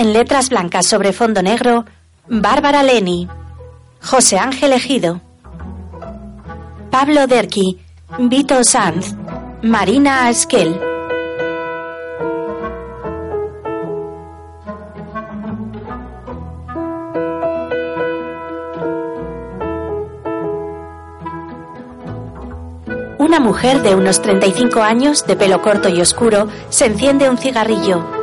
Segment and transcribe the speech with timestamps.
[0.00, 1.84] En letras blancas sobre fondo negro,
[2.26, 3.28] Bárbara Leni,
[4.00, 5.20] José Ángel Ejido,
[6.90, 7.78] Pablo Derqui,
[8.18, 9.14] Vito Sanz,
[9.60, 10.80] Marina Asquel.
[23.18, 28.19] Una mujer de unos 35 años, de pelo corto y oscuro, se enciende un cigarrillo.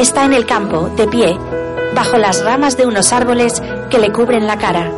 [0.00, 1.38] Está en el campo, de pie,
[1.94, 4.90] bajo las ramas de unos árboles que le cubren la cara.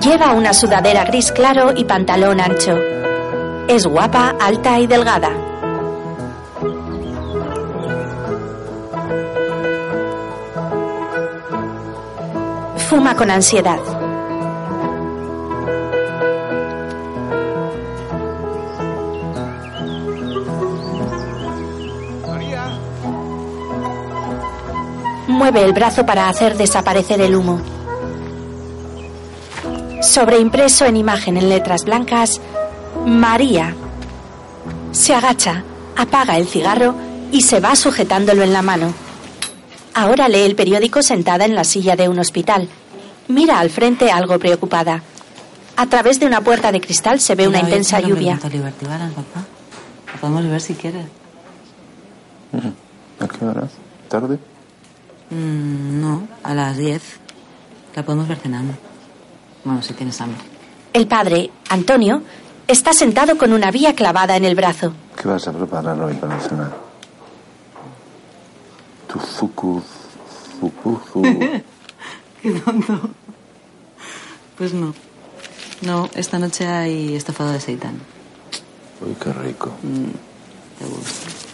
[0.00, 2.74] Lleva una sudadera gris claro y pantalón ancho.
[3.68, 5.28] Es guapa, alta y delgada.
[12.88, 13.99] Fuma con ansiedad.
[25.40, 27.62] Mueve el brazo para hacer desaparecer el humo.
[30.02, 32.42] Sobreimpreso en imagen en letras blancas,
[33.06, 33.74] María.
[34.92, 35.64] Se agacha,
[35.96, 36.94] apaga el cigarro
[37.32, 38.92] y se va sujetándolo en la mano.
[39.94, 42.68] Ahora lee el periódico sentada en la silla de un hospital.
[43.28, 45.02] Mira al frente algo preocupada.
[45.74, 48.38] A través de una puerta de cristal se ve una intensa lluvia.
[48.38, 49.46] papá.
[50.12, 51.06] Lo podemos ver si quieres.
[53.20, 53.66] ¿A qué hora?
[54.06, 54.38] ¿Tarde?
[55.30, 57.02] Mm, no, a las 10.
[57.94, 58.74] La podemos ver cenando.
[59.64, 60.40] Bueno, si tienes hambre.
[60.92, 62.22] El padre, Antonio,
[62.66, 64.92] está sentado con una vía clavada en el brazo.
[65.20, 66.76] ¿Qué vas a preparar hoy para cenar?
[69.06, 69.82] Tu fuku...
[70.60, 71.22] fukuzu...
[72.42, 73.10] Qué tonto.
[74.56, 74.94] Pues no.
[75.82, 78.00] No, esta noche hay estofado de seitán.
[79.00, 79.72] Uy, qué rico.
[79.82, 80.10] Mm,
[80.78, 81.49] te gusta.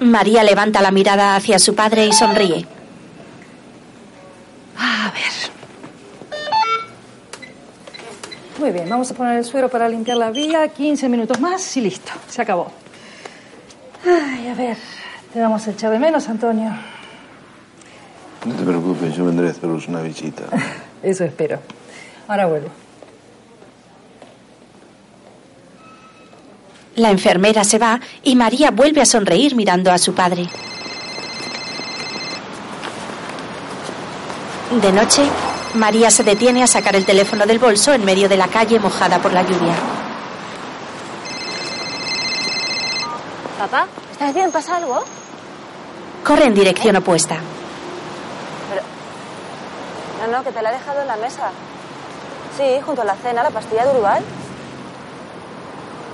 [0.00, 2.66] María levanta la mirada hacia su padre y sonríe.
[4.78, 5.50] A ver.
[8.58, 10.68] Muy bien, vamos a poner el suero para limpiar la vía.
[10.68, 12.12] 15 minutos más y listo.
[12.28, 12.70] Se acabó.
[14.04, 14.76] Ay, a ver.
[15.32, 16.70] Te vamos a echar de menos, Antonio.
[18.44, 20.44] No te preocupes, yo vendré a haceros una visita.
[21.02, 21.58] Eso espero.
[22.28, 22.68] Ahora vuelvo.
[26.98, 30.48] La enfermera se va y María vuelve a sonreír mirando a su padre.
[34.82, 35.22] De noche,
[35.74, 39.20] María se detiene a sacar el teléfono del bolso en medio de la calle mojada
[39.20, 39.74] por la lluvia.
[43.60, 44.50] Papá, ¿estás bien?
[44.50, 45.04] ¿Pasa algo?
[46.24, 47.36] Corre en dirección opuesta.
[50.20, 51.52] No, no, que te la he dejado en la mesa.
[52.56, 54.20] Sí, junto a la cena, la pastilla de Uruguay.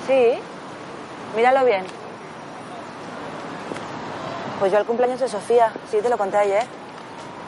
[0.06, 0.38] Sí,
[1.34, 1.84] míralo bien.
[4.58, 6.64] Pues yo al cumpleaños de Sofía, sí, te lo conté ayer.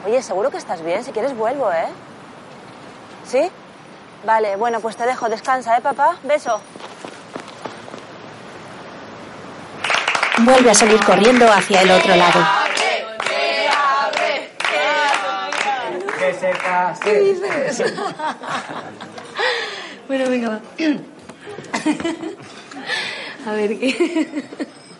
[0.05, 1.87] Oye, seguro que estás bien, si quieres vuelvo, ¿eh?
[3.25, 3.49] ¿Sí?
[4.25, 6.17] Vale, bueno, pues te dejo, descansa, ¿eh, papá?
[6.23, 6.61] Beso.
[10.39, 12.45] Vuelve a salir corriendo hacia el otro lado.
[16.19, 17.03] Que se case.
[17.03, 17.93] ¿Qué dices?
[20.07, 20.59] bueno, venga, va.
[23.47, 24.43] A ver, ¿qué?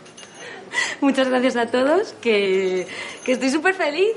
[1.02, 2.88] Muchas gracias a todos, que,
[3.26, 4.14] que estoy súper feliz.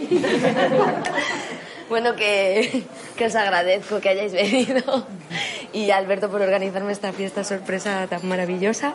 [1.88, 2.84] Bueno, que,
[3.16, 5.04] que os agradezco que hayáis venido
[5.72, 8.94] y Alberto por organizarme esta fiesta sorpresa tan maravillosa.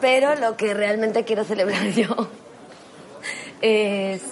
[0.00, 2.28] Pero lo que realmente quiero celebrar yo
[3.62, 4.22] es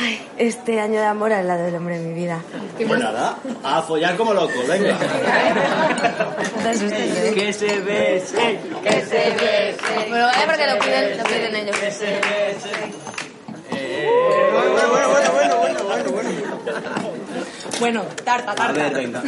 [0.00, 2.40] ay, este año de amor al lado del hombre de mi vida.
[2.76, 4.90] Pues nada, a follar como loco, venga.
[4.90, 4.96] ¿eh?
[7.34, 9.76] Que se bese, que se bese.
[10.08, 11.76] Bueno, vale, porque lo piden, lo piden ellos.
[11.76, 12.70] Que se bese.
[13.70, 16.30] Bueno, bueno, bueno, bueno, bueno, bueno, bueno.
[17.78, 19.22] Bueno, tarta, A ver, venga.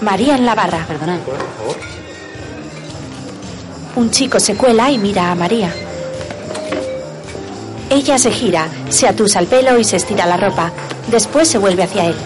[0.00, 0.84] María en la barra.
[0.86, 1.18] Perdona.
[3.96, 5.72] Un chico se cuela y mira a María.
[7.94, 10.72] Ella se gira, se atusa el pelo y se estira la ropa.
[11.12, 12.16] Después se vuelve hacia él.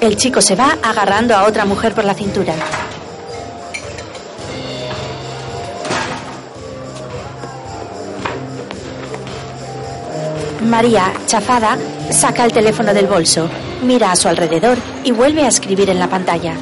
[0.00, 2.54] El chico se va agarrando a otra mujer por la cintura.
[10.68, 11.78] María, chafada,
[12.10, 13.48] saca el teléfono del bolso,
[13.84, 16.56] mira a su alrededor y vuelve a escribir en la pantalla.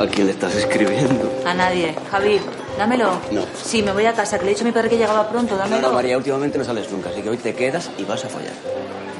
[0.00, 1.30] Aquí quién le estás escribiendo?
[1.46, 1.94] A nadie.
[2.10, 2.40] Javi,
[2.78, 3.12] dámelo.
[3.30, 3.44] No.
[3.62, 5.54] Sí, me voy a casa, que le he dicho a mi padre que llegaba pronto.
[5.54, 5.88] No, Dámelo.
[5.88, 8.52] no, María, últimamente no sales nunca, así que hoy te quedas y vas a follar.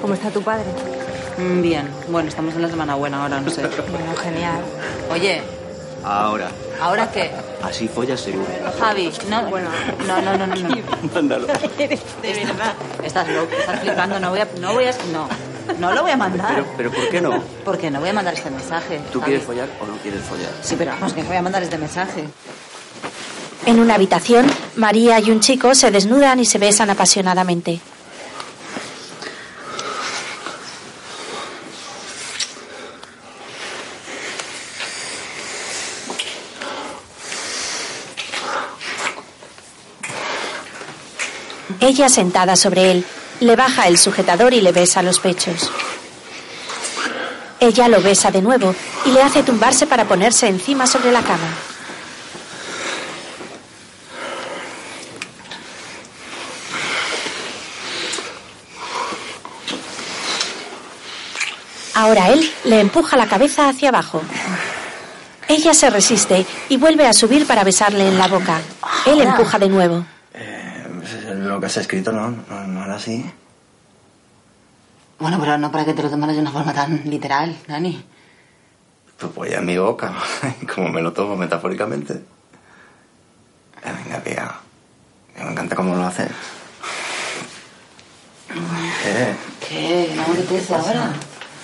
[0.01, 0.65] ¿Cómo está tu padre?
[1.39, 1.89] Mm, Bien.
[2.09, 3.63] Bueno, estamos en la semana buena ahora, no sé.
[3.91, 4.61] Bueno, genial.
[5.13, 5.43] Oye,
[6.03, 6.49] Ahora,
[6.81, 7.31] ¿ahora qué?
[7.63, 8.47] así follas seguro.
[8.81, 9.69] Javi, no, bueno,
[10.07, 10.57] no, no, no, no.
[10.57, 10.77] no.
[11.15, 11.47] Mándalo.
[11.77, 12.73] De verdad.
[13.05, 15.29] Estás loco, estás flipando, no voy a, no voy a, no,
[15.79, 16.55] no lo voy a mandar.
[16.55, 17.43] Pero, pero ¿por qué no?
[17.65, 19.01] Porque no voy a mandar este mensaje.
[19.13, 20.51] ¿Tú quieres follar o no quieres follar?
[20.63, 22.25] Sí, pero vamos, que voy a mandar este mensaje.
[23.67, 24.47] En una habitación,
[24.77, 27.81] María y un chico se desnudan y se besan apasionadamente.
[41.81, 43.05] Ella sentada sobre él,
[43.41, 45.71] le baja el sujetador y le besa los pechos.
[47.59, 51.49] Ella lo besa de nuevo y le hace tumbarse para ponerse encima sobre la cama.
[61.95, 64.23] Ahora él le empuja la cabeza hacia abajo.
[65.49, 68.61] Ella se resiste y vuelve a subir para besarle en la boca.
[69.05, 70.07] Él empuja de nuevo.
[71.51, 73.25] Eh, lo que has escrito no, no, no era así.
[75.19, 78.03] Bueno, pero no para que te lo tomaras de una forma tan literal, Dani.
[79.19, 80.15] Pues voy a mi boca,
[80.75, 82.15] como me lo tomo metafóricamente.
[83.85, 84.55] Eh, venga, tía.
[85.37, 86.31] Que me encanta cómo lo haces.
[89.03, 89.35] ¿Qué?
[89.69, 90.13] ¿Qué?
[90.17, 91.13] ¿No te apetece ahora?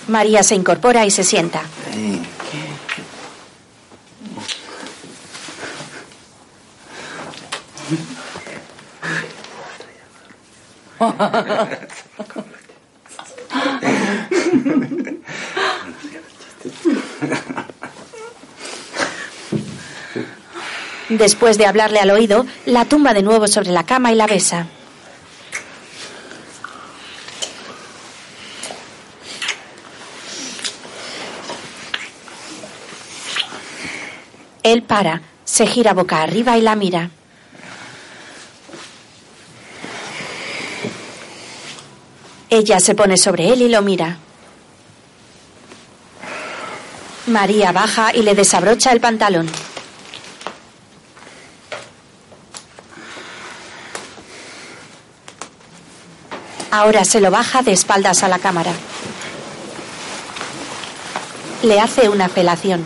[0.07, 1.61] María se incorpora y se sienta.
[1.93, 2.21] Ey,
[21.09, 24.67] Después de hablarle al oído, la tumba de nuevo sobre la cama y la besa.
[34.63, 37.09] Él para, se gira boca arriba y la mira.
[42.49, 44.17] Ella se pone sobre él y lo mira.
[47.27, 49.49] María baja y le desabrocha el pantalón.
[56.71, 58.71] Ahora se lo baja de espaldas a la cámara.
[61.63, 62.85] Le hace una felación.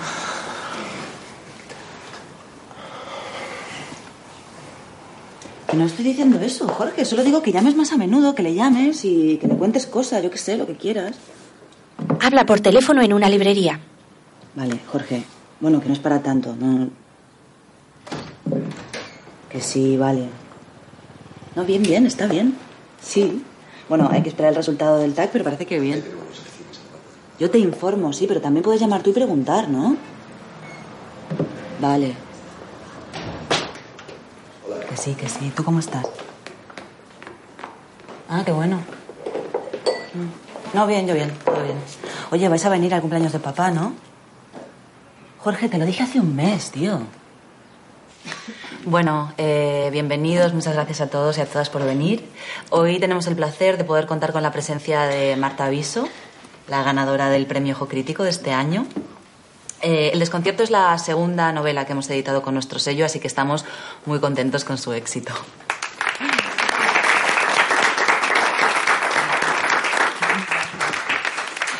[5.71, 7.05] Que no estoy diciendo eso, Jorge.
[7.05, 10.21] Solo digo que llames más a menudo, que le llames y que le cuentes cosas,
[10.21, 11.15] yo qué sé, lo que quieras.
[12.19, 13.79] Habla por teléfono en una librería.
[14.53, 15.23] Vale, Jorge.
[15.61, 16.89] Bueno, que no es para tanto, no.
[19.49, 20.25] Que sí, vale.
[21.55, 22.57] No, bien, bien, está bien.
[23.01, 23.41] Sí.
[23.87, 26.03] Bueno, hay que esperar el resultado del TAC, pero parece que bien.
[27.39, 29.95] Yo te informo, sí, pero también puedes llamar tú y preguntar, ¿no?
[31.79, 32.13] Vale.
[34.89, 35.51] Que sí, que sí.
[35.55, 36.05] ¿Tú cómo estás?
[38.29, 38.77] Ah, qué bueno.
[40.13, 40.75] Mm.
[40.75, 41.77] No, bien, yo bien, todo bien.
[42.31, 43.93] Oye, vais a venir al cumpleaños de papá, ¿no?
[45.39, 47.01] Jorge, te lo dije hace un mes, tío.
[48.85, 52.27] Bueno, eh, bienvenidos, muchas gracias a todos y a todas por venir.
[52.69, 56.07] Hoy tenemos el placer de poder contar con la presencia de Marta Aviso,
[56.67, 58.85] la ganadora del premio Ojo Crítico de este año.
[59.81, 63.27] Eh, el desconcierto es la segunda novela que hemos editado con nuestro sello, así que
[63.27, 63.65] estamos
[64.05, 65.33] muy contentos con su éxito.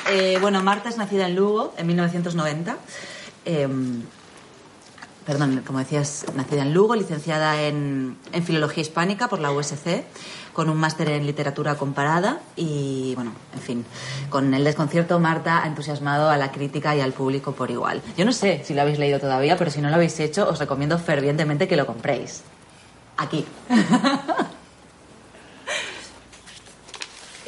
[0.10, 2.75] Eh, bueno, Marta es nacida en Lugo en 1990.
[3.46, 3.67] Eh,
[5.25, 10.03] perdón, como decías, nacida en Lugo, licenciada en, en Filología Hispánica por la USC,
[10.53, 13.85] con un máster en Literatura Comparada y, bueno, en fin,
[14.29, 18.01] con el desconcierto Marta ha entusiasmado a la crítica y al público por igual.
[18.17, 20.59] Yo no sé si lo habéis leído todavía, pero si no lo habéis hecho, os
[20.59, 22.41] recomiendo fervientemente que lo compréis.
[23.17, 23.45] Aquí.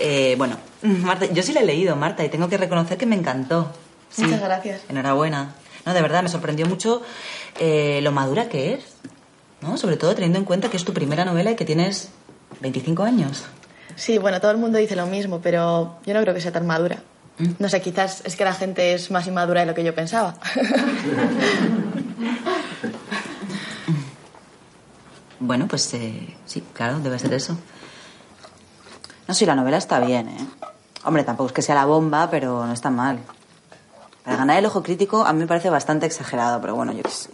[0.06, 3.16] Eh, bueno, Marta, yo sí la he leído, Marta, y tengo que reconocer que me
[3.16, 3.72] encantó.
[4.10, 4.24] Sí.
[4.24, 4.82] Muchas gracias.
[4.90, 5.54] Enhorabuena.
[5.86, 7.02] No, de verdad, me sorprendió mucho
[7.60, 8.84] eh, lo madura que es.
[9.62, 9.78] ¿no?
[9.78, 12.10] Sobre todo teniendo en cuenta que es tu primera novela y que tienes
[12.62, 13.46] 25 años.
[13.96, 16.68] Sí, bueno, todo el mundo dice lo mismo, pero yo no creo que sea tan
[16.68, 17.02] madura.
[17.38, 17.52] ¿Mm?
[17.60, 20.36] No sé, quizás es que la gente es más inmadura de lo que yo pensaba.
[25.46, 27.58] Bueno, pues eh, sí, claro, debe ser eso.
[29.28, 30.48] No, sí, la novela está bien, ¿eh?
[31.04, 33.20] Hombre, tampoco es que sea la bomba, pero no está mal.
[34.24, 37.10] Para ganar el ojo crítico a mí me parece bastante exagerado, pero bueno, yo qué
[37.12, 37.30] sé.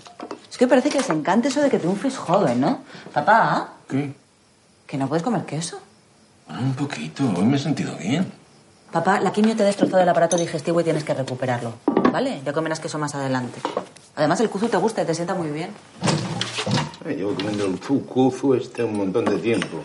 [0.49, 2.79] Es que parece que les encanta eso de que triunfes joven, ¿no?
[3.13, 4.13] Papá, ¿Qué?
[4.87, 5.79] que no puedes comer queso.
[6.47, 7.23] Ah, un poquito.
[7.37, 8.31] Hoy me he sentido bien.
[8.91, 11.73] Papá, la quimio te ha destrozado el aparato digestivo y tienes que recuperarlo.
[12.11, 12.41] ¿Vale?
[12.43, 13.61] Ya comerás queso más adelante.
[14.15, 15.69] Además, el kuzu te gusta y te sienta muy bien.
[17.05, 19.83] Eh, Llevo comiendo el zucuzu este un montón de tiempo.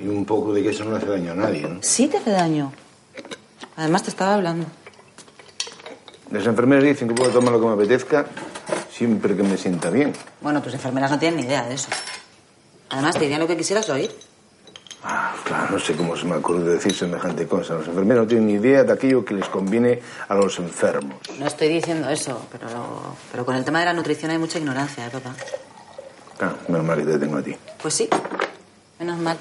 [0.00, 1.78] Y un poco de queso no hace daño a nadie, ¿no?
[1.82, 2.72] Sí te hace daño.
[3.76, 4.66] Además, te estaba hablando.
[6.30, 8.26] Las enfermeras dicen que puedo tomar lo que me apetezca
[8.90, 10.12] siempre que me sienta bien.
[10.40, 11.88] Bueno, tus enfermeras no tienen ni idea de eso.
[12.90, 14.10] Además, te dirían lo que quisieras oír.
[15.02, 17.74] Ah, claro, no sé cómo se me ocurre decir semejante cosa.
[17.74, 21.16] Los enfermeros no tienen ni idea de aquello que les conviene a los enfermos.
[21.38, 22.68] No estoy diciendo eso, pero,
[23.30, 25.34] pero con el tema de la nutrición hay mucha ignorancia, ¿eh, papá?
[26.40, 27.54] Ah, menos mal que te tengo a ti.
[27.82, 28.08] Pues sí,
[28.98, 29.36] menos mal.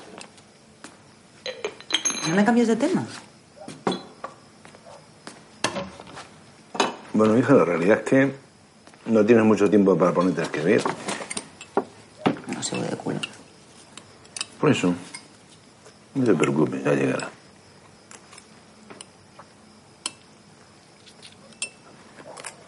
[2.27, 3.05] No me cambies de tema.
[7.13, 8.35] Bueno, hija, la realidad es que
[9.05, 10.83] no tienes mucho tiempo para ponerte a escribir.
[12.47, 13.19] No se voy de culo.
[14.59, 14.95] Por eso,
[16.15, 17.29] no te preocupes, ya llegará.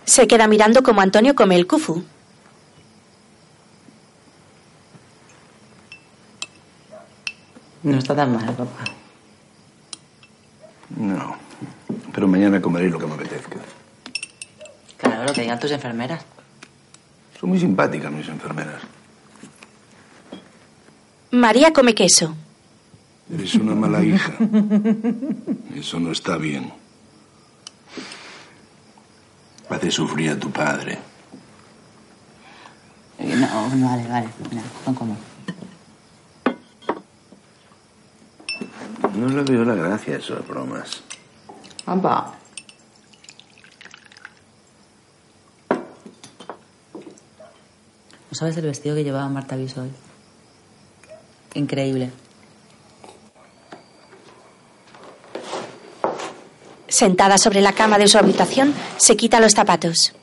[0.03, 2.03] Se queda mirando como Antonio come el kufu.
[7.81, 8.83] No está tan mal, papá.
[10.97, 11.35] No,
[12.13, 13.34] pero mañana comeré lo que me apetezca.
[15.35, 16.23] Que digan tus enfermeras.
[17.39, 18.81] Son muy simpáticas mis enfermeras.
[21.31, 22.33] María come queso.
[23.33, 24.33] Eres una mala hija.
[25.75, 26.71] Eso no está bien.
[29.69, 30.97] Hace sufrir a tu padre.
[33.19, 34.29] Eh, No, no, vale, vale.
[34.49, 35.17] Mira, son como.
[39.15, 41.01] No le veo la gracia a esas bromas.
[41.83, 42.35] Papá.
[48.35, 49.91] ¿No sabes el vestido que llevaba Marta hoy?
[51.53, 52.11] Increíble.
[56.89, 60.13] Sentada sobre la cama de su habitación, se quita los zapatos.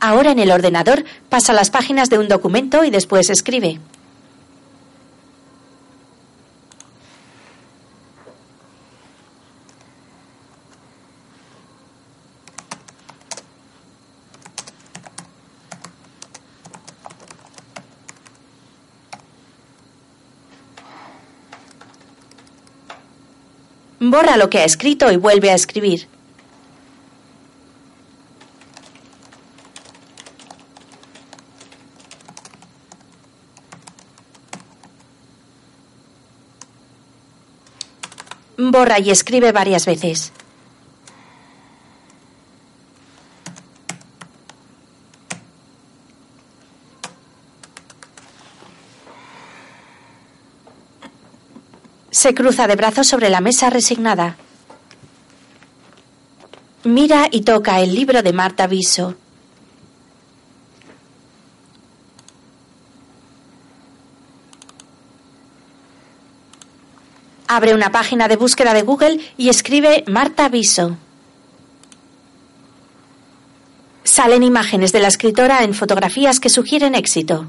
[0.00, 3.80] Ahora en el ordenador pasa las páginas de un documento y después escribe.
[24.00, 26.06] Borra lo que ha escrito y vuelve a escribir.
[38.78, 40.30] Borra y escribe varias veces.
[52.12, 54.36] Se cruza de brazos sobre la mesa resignada.
[56.84, 59.16] Mira y toca el libro de Marta Viso.
[67.58, 70.96] Abre una página de búsqueda de Google y escribe Marta Viso.
[74.04, 77.46] Salen imágenes de la escritora en fotografías que sugieren éxito.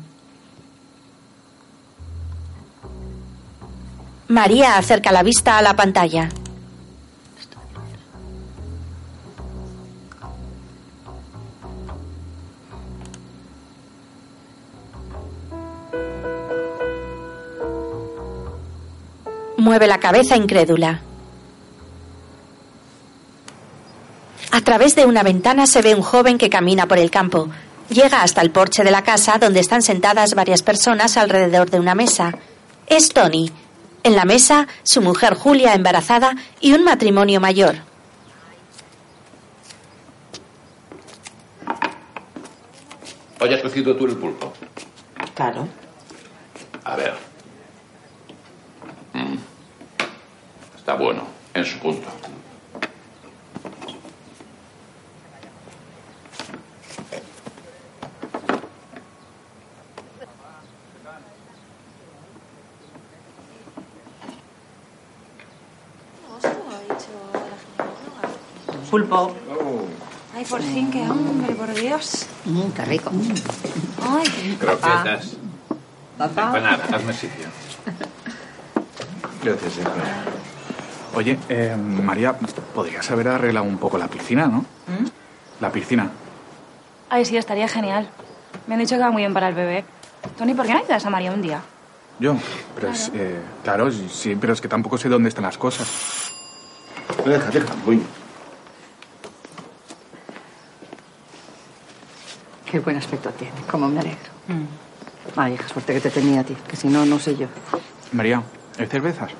[4.29, 6.29] María acerca la vista a la pantalla.
[19.69, 20.99] Mueve la cabeza incrédula.
[24.51, 27.49] A través de una ventana se ve un joven que camina por el campo.
[27.89, 31.93] Llega hasta el porche de la casa donde están sentadas varias personas alrededor de una
[31.93, 32.33] mesa.
[32.87, 33.51] Es Tony.
[34.01, 37.75] En la mesa, su mujer Julia embarazada y un matrimonio mayor.
[43.39, 44.51] Oye, has cocido tú el pulpo.
[45.35, 45.67] Claro.
[46.83, 47.13] A ver.
[49.13, 49.48] Mm.
[50.89, 51.21] Está bueno,
[51.53, 52.07] en su punto.
[68.89, 69.35] Pulpo.
[70.35, 72.25] Ay, por fin, qué hambre, por Dios.
[72.45, 73.11] Mm, qué rico.
[74.01, 75.37] Ay, Croquetas.
[76.17, 76.49] Papá.
[76.49, 77.45] Pues nada, hazme sitio.
[79.43, 79.91] Gracias, hijo.
[81.15, 82.35] Oye, eh, María,
[82.73, 84.65] podrías haber arreglado un poco la piscina, ¿no?
[85.59, 86.09] La piscina.
[87.09, 88.09] Ay, sí, estaría genial.
[88.67, 89.83] Me han dicho que va muy bien para el bebé.
[90.37, 91.61] Tony, ¿por qué no ayudas a María un día?
[92.19, 92.35] Yo,
[92.75, 96.31] pero es, eh, claro, sí, pero es que tampoco sé dónde están las cosas.
[97.25, 98.01] Deja, deja, voy.
[102.69, 104.19] Qué buen aspecto tiene, cómo me alegro.
[105.35, 107.47] Ay, hija, suerte que te tenía a ti, que si no, no sé yo.
[108.11, 108.43] María,
[108.77, 109.31] ¿hay cervezas?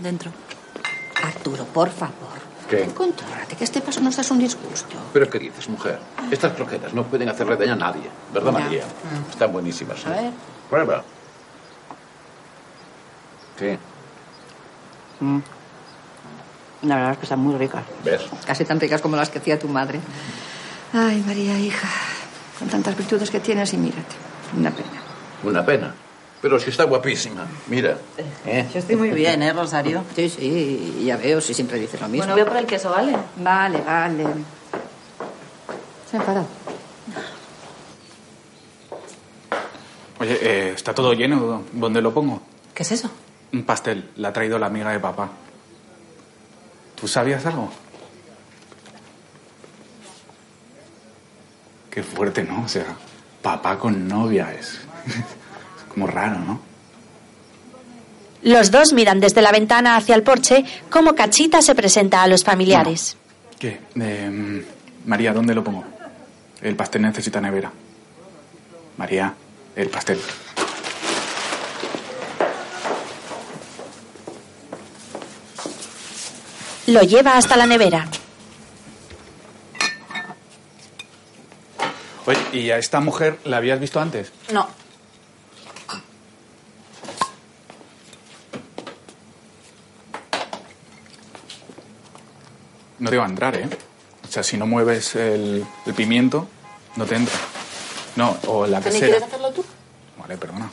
[0.00, 0.30] dentro.
[1.22, 2.36] Arturo, por favor.
[2.68, 2.84] ¿Qué?
[2.86, 4.96] Contrólate, que este paso no es un disgusto.
[5.12, 6.00] ¿Pero qué dices, mujer?
[6.30, 8.52] Estas croquetas no pueden hacerle daño a nadie, ¿verdad.
[8.52, 8.84] María?
[9.30, 10.04] Están buenísimas.
[10.04, 10.32] A ver.
[10.68, 11.04] Prueba.
[13.56, 13.78] ¿Qué?
[15.20, 15.38] Mm.
[16.82, 17.84] La verdad es que están muy ricas.
[18.04, 18.22] ¿Ves?
[18.44, 20.00] Casi tan ricas como las que hacía tu madre.
[20.92, 21.88] Ay, María, hija.
[22.58, 24.14] Con tantas virtudes que tienes y mírate.
[24.56, 24.88] Una pena.
[25.44, 25.94] Una pena.
[26.46, 27.44] Pero si está guapísima.
[27.66, 27.98] Mira.
[28.46, 28.68] ¿eh?
[28.72, 30.04] Yo estoy muy bien, ¿eh, Rosario?
[30.14, 32.18] Sí, sí, ya veo, si siempre dices lo mismo.
[32.18, 33.16] Bueno, voy a por el queso, ¿vale?
[33.38, 34.24] Vale, vale.
[36.08, 36.46] Se ha enfadado.
[40.20, 41.64] Oye, eh, está todo lleno.
[41.72, 42.40] ¿Dónde lo pongo?
[42.72, 43.10] ¿Qué es eso?
[43.52, 44.10] Un pastel.
[44.14, 45.28] La ha traído la amiga de papá.
[46.94, 47.72] ¿Tú sabías algo?
[51.90, 52.62] Qué fuerte, ¿no?
[52.62, 52.96] O sea,
[53.42, 54.78] papá con novia es
[55.96, 56.60] como raro, ¿no?
[58.42, 62.44] Los dos miran desde la ventana hacia el porche cómo Cachita se presenta a los
[62.44, 63.16] familiares.
[63.58, 63.80] ¿Qué?
[63.98, 64.62] Eh,
[65.06, 65.84] María, ¿dónde lo pongo?
[66.60, 67.72] El pastel necesita nevera.
[68.98, 69.32] María,
[69.74, 70.20] el pastel.
[76.88, 78.06] Lo lleva hasta la nevera.
[82.26, 84.30] Oye, ¿y a esta mujer la habías visto antes?
[84.52, 84.68] No.
[92.98, 93.68] No te va a entrar, ¿eh?
[94.26, 96.48] O sea, si no mueves el, el pimiento,
[96.96, 97.34] no te entra.
[98.16, 99.08] No, o la que ¿Tony, sea.
[99.08, 99.64] quieres hacerlo tú?
[100.18, 100.70] Vale, perdona.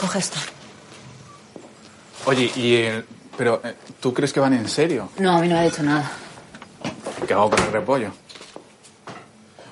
[0.00, 0.38] Coge esto.
[2.26, 3.04] Oye, y el-
[3.36, 5.10] pero eh, ¿tú crees que van en serio?
[5.18, 6.10] No, a mí no me ha dicho nada.
[7.26, 8.10] ¿Qué hago con el repollo?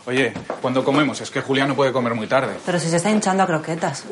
[0.07, 1.21] Oye, cuando comemos?
[1.21, 2.57] Es que Julián no puede comer muy tarde.
[2.67, 4.05] Pero si se está hinchando a croquetas.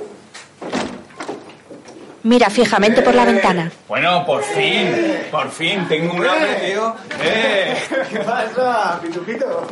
[2.22, 3.70] Mira fijamente por la ventana.
[3.88, 4.88] Bueno, por fin,
[5.30, 6.94] por fin, tengo un hambre, tío.
[7.22, 7.74] ¡Eh!
[8.11, 9.66] ¿Qué pasa, Pitujito?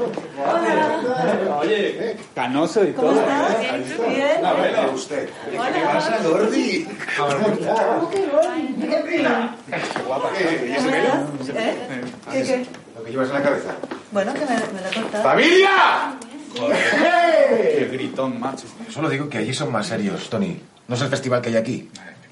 [1.60, 3.12] Oye, canoso y todo.
[4.08, 4.44] Bien.
[4.46, 5.28] A ver, usted.
[5.50, 6.86] ¿Qué pasa, Gordi?
[10.06, 10.68] Guapa, ¿qué?
[10.68, 11.14] ¿Y ese pelo?
[12.32, 12.66] ¿Qué, qué?
[12.96, 13.70] Lo que llevas en la cabeza.
[14.10, 15.22] Bueno, que me, me lo he cortado.
[15.22, 15.70] ¡Familia!
[16.54, 18.66] Qué gritón, macho.
[18.88, 20.58] Solo digo que allí son más serios, Tony.
[20.88, 21.90] No es el festival que hay aquí.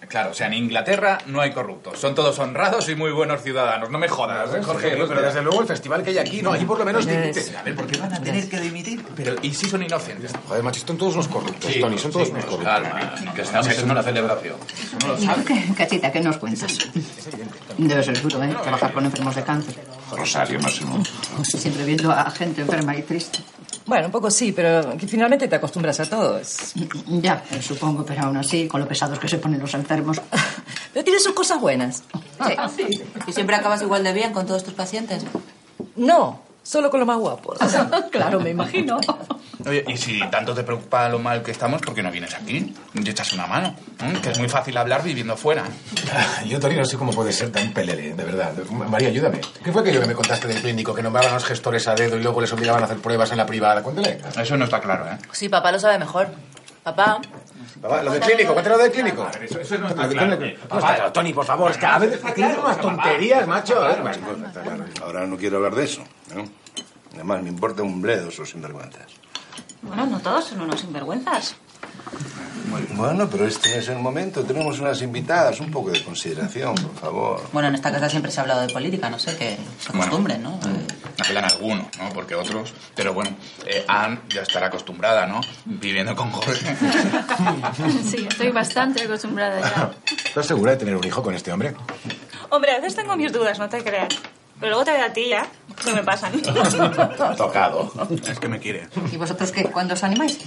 [0.09, 1.99] Claro, o sea, en Inglaterra no hay corruptos.
[1.99, 3.90] Son todos honrados y muy buenos ciudadanos.
[3.90, 4.90] No me jodas, ¿eh, Jorge.
[4.90, 7.57] Pero, pero desde luego el festival que hay aquí, no, allí por lo menos dimiten.
[7.57, 9.05] A ver, ¿por qué van a tener que dimitir?
[9.16, 10.33] Pero, ¿y si son inocentes?
[10.49, 12.66] Joder, macho, son todos unos corruptos, Tony, son todos unos corruptos.
[12.73, 14.57] Calma, que estamos en una celebración.
[15.47, 16.79] ¿Qué, cachita, ¿qué nos cuentas?
[17.77, 18.55] Debe ser duro, ¿eh?
[18.62, 19.75] Trabajar con enfermos de cáncer.
[20.12, 21.03] Rosario Máximo.
[21.42, 23.40] Siempre viendo a gente enferma y triste.
[23.87, 26.38] Bueno, un poco sí, pero que finalmente te acostumbras a todo.
[26.38, 26.73] Es-
[27.07, 30.20] Ya, supongo, pero aún así, con lo pesados que se ponen los enfermos.
[30.92, 32.04] Pero tiene sus cosas buenas.
[33.26, 35.24] ¿Y siempre acabas igual de bien con todos tus pacientes?
[35.94, 37.59] No, solo con los más guapos.
[38.11, 38.98] claro, me imagino.
[39.66, 42.74] Oye, y si tanto te preocupa lo mal que estamos, ¿por qué no vienes aquí?
[42.94, 43.74] Y echas una mano.
[44.00, 44.18] ¿eh?
[44.22, 45.64] Que es muy fácil hablar viviendo fuera.
[46.46, 48.52] Yo, Tony, no sé cómo puede ser tan pelele, de verdad.
[48.70, 49.40] María, ayúdame.
[49.64, 50.94] ¿Qué fue aquello que me contaste del clínico?
[50.94, 53.38] Que nombraban a los gestores a dedo y luego les obligaban a hacer pruebas en
[53.38, 53.82] la privada.
[53.82, 54.20] Cuéntale.
[54.40, 55.18] Eso no está claro, ¿eh?
[55.32, 56.28] Sí, papá lo sabe mejor.
[56.82, 57.20] Papá.
[57.80, 59.28] Papá, lo del clínico, cuéntale lo del clínico.
[59.40, 60.30] Eso, eso no está ¿de claro.
[60.30, 63.80] dónde- No está claro, Tony, por favor, es que a veces tienes unas tonterías, macho.
[63.82, 64.84] A ver, bueno, está claro.
[65.02, 66.02] Ahora no quiero hablar de eso.
[67.14, 69.06] Además, me importa un bledo esos sinvergüenzas.
[69.82, 71.54] Bueno, no todos son unos sinvergüenzas.
[72.94, 74.42] Bueno, pero este no es el momento.
[74.42, 75.60] Tenemos unas invitadas.
[75.60, 77.40] Un poco de consideración, por favor.
[77.52, 80.42] Bueno, en esta casa siempre se ha hablado de política, no sé, que se acostumbren,
[80.42, 80.58] ¿no?
[81.24, 82.09] Hablan algunos, ¿no?
[82.11, 82.72] Porque otros...
[82.94, 85.40] Pero bueno, eh, Anne ya estará acostumbrada, ¿no?
[85.64, 86.76] Viviendo con Jorge.
[88.05, 89.90] Sí, estoy bastante acostumbrada ya.
[90.24, 91.74] ¿Estás segura de tener un hijo con este hombre?
[92.50, 94.14] Hombre, a veces tengo mis dudas, no te creas.
[94.59, 95.46] Pero luego te veo a ti ya,
[95.83, 96.33] se me pasan.
[97.37, 97.92] Tocado.
[98.26, 98.88] Es que me quiere.
[99.12, 99.64] ¿Y vosotros qué?
[99.64, 100.38] ¿Cuándo os animáis?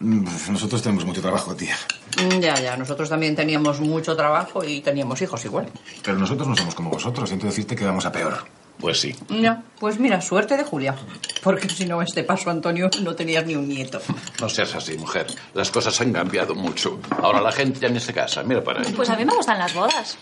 [0.00, 1.76] Mm, Nosotros tenemos mucho trabajo, tía.
[2.18, 5.68] Mm, Ya, ya, nosotros también teníamos mucho trabajo y teníamos hijos igual.
[6.02, 7.28] Pero nosotros no somos como vosotros.
[7.28, 8.44] Siento decirte que vamos a peor.
[8.78, 9.14] Pues sí.
[9.28, 10.96] Ya, pues mira, suerte de Julia.
[11.42, 14.00] Porque si no, este paso, Antonio, no tenías ni un nieto.
[14.40, 15.26] No seas así, mujer.
[15.54, 16.98] Las cosas han cambiado mucho.
[17.20, 18.42] Ahora la gente ya ni se casa.
[18.42, 18.92] Mira para ahí.
[18.92, 20.18] Pues a mí me gustan las bodas.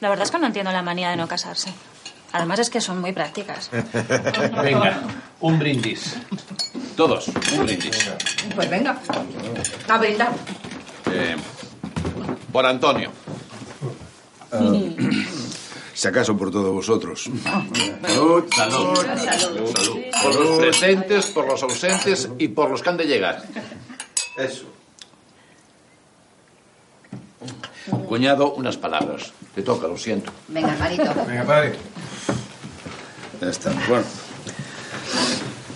[0.00, 1.72] La verdad es que no entiendo la manía de no casarse.
[2.32, 3.70] Además es que son muy prácticas.
[4.62, 5.02] Venga,
[5.40, 6.16] un brindis.
[6.96, 8.10] Todos, un brindis.
[8.54, 8.98] Pues venga,
[9.88, 10.32] a brindar.
[11.10, 11.36] Eh,
[12.52, 13.10] por Antonio.
[16.02, 17.30] Si acaso por todos vosotros.
[18.02, 18.44] Salud.
[18.52, 18.96] Salud.
[18.96, 20.00] Salud.
[20.20, 23.40] Por los presentes, por los ausentes y por los que han de llegar.
[24.36, 24.64] Eso.
[28.08, 29.32] Cuñado, unas palabras.
[29.54, 30.32] Te toca, lo siento.
[30.48, 31.14] Venga, Marito.
[31.24, 31.76] Venga, padre.
[33.40, 33.70] Ya está.
[33.88, 34.04] Bueno.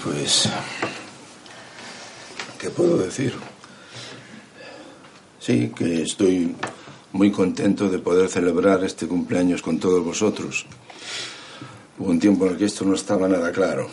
[0.03, 0.49] Pues.
[2.59, 3.33] ¿Qué puedo decir?
[5.39, 6.57] Sí, que estoy
[7.13, 10.67] muy contento de poder celebrar este cumpleaños con todos vosotros.
[11.99, 13.89] Hubo un tiempo en el que esto no estaba nada claro.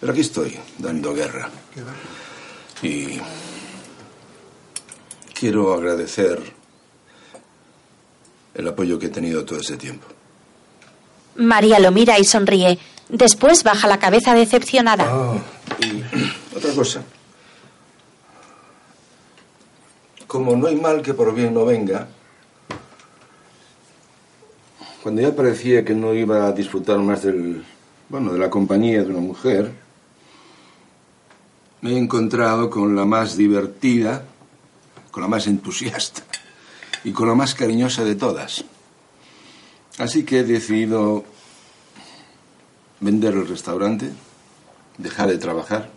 [0.00, 1.50] Pero aquí estoy, dando guerra.
[2.82, 3.18] Y
[5.32, 6.40] quiero agradecer
[8.54, 10.06] el apoyo que he tenido todo ese tiempo.
[11.36, 12.78] María lo mira y sonríe.
[13.08, 15.06] Después baja la cabeza decepcionada.
[15.08, 15.38] Ah,
[15.80, 16.02] y
[16.56, 17.02] otra cosa.
[20.34, 22.08] Como no hay mal que por bien no venga,
[25.00, 27.64] cuando ya parecía que no iba a disfrutar más del,
[28.08, 29.70] bueno, de la compañía de una mujer,
[31.82, 34.24] me he encontrado con la más divertida,
[35.12, 36.22] con la más entusiasta
[37.04, 38.64] y con la más cariñosa de todas.
[39.98, 41.22] Así que he decidido
[42.98, 44.10] vender el restaurante,
[44.98, 45.90] dejar de trabajar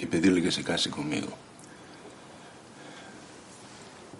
[0.00, 1.28] y pedirle que se case conmigo.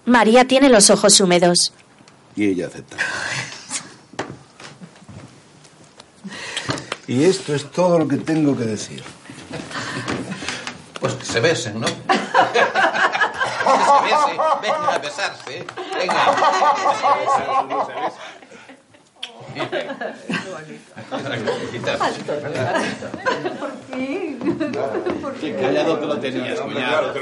[0.08, 1.72] María tiene los ojos húmedos.
[2.36, 2.96] Y ella acepta.
[7.06, 9.02] Y esto es todo lo que tengo que decir.
[11.00, 11.86] Pues que se besen, ¿no?
[11.86, 12.18] que se
[14.04, 14.36] besen.
[14.62, 15.66] Venga a besarse.
[15.98, 16.36] Venga.
[25.40, 27.14] Qué callado te lo tenías, cuñado.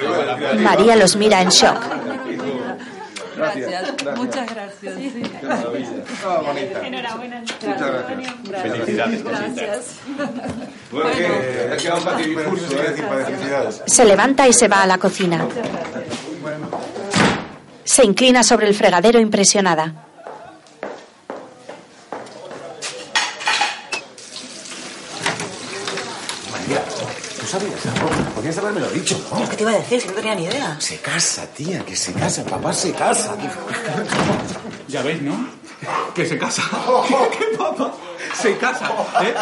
[0.61, 1.77] María los mira en shock.
[3.37, 4.95] Gracias, muchas gracias.
[6.83, 7.41] Enhorabuena.
[7.41, 8.35] Muchas gracias.
[8.63, 9.55] Felicidades, cositas.
[9.55, 9.97] Gracias.
[10.91, 11.27] Bueno, que
[11.73, 13.83] ha quedado un patirifurso, quiero decir, para felicidades.
[13.87, 15.47] Se levanta y se va a la cocina.
[17.85, 19.93] Se inclina sobre el fregadero impresionada.
[26.53, 26.83] María,
[27.39, 28.09] ¿tú sabías algo?
[28.67, 29.45] Haberme dicho, ¿no?
[29.45, 30.77] Es que te iba a decir, si no tenía ni idea.
[30.81, 32.45] Se casa, tía, que se casa.
[32.45, 33.37] Papá se casa.
[34.89, 35.49] Ya veis, ¿no?
[36.15, 36.63] Que se casa.
[37.39, 37.95] ¿Qué papá?
[38.35, 38.91] Se casa,
[39.23, 39.35] ¿eh?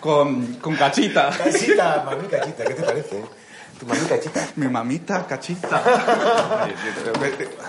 [0.00, 1.30] Con, con cachita.
[1.30, 3.24] Cachita, mami cachita, ¿qué te parece?
[3.78, 4.48] Tu mami cachita.
[4.56, 5.82] Mi mamita cachita.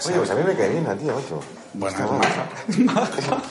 [0.04, 1.41] Oye, pues a mí me cae bien la tía, macho.
[1.73, 1.97] Bueno,
[2.67, 3.41] es guapa.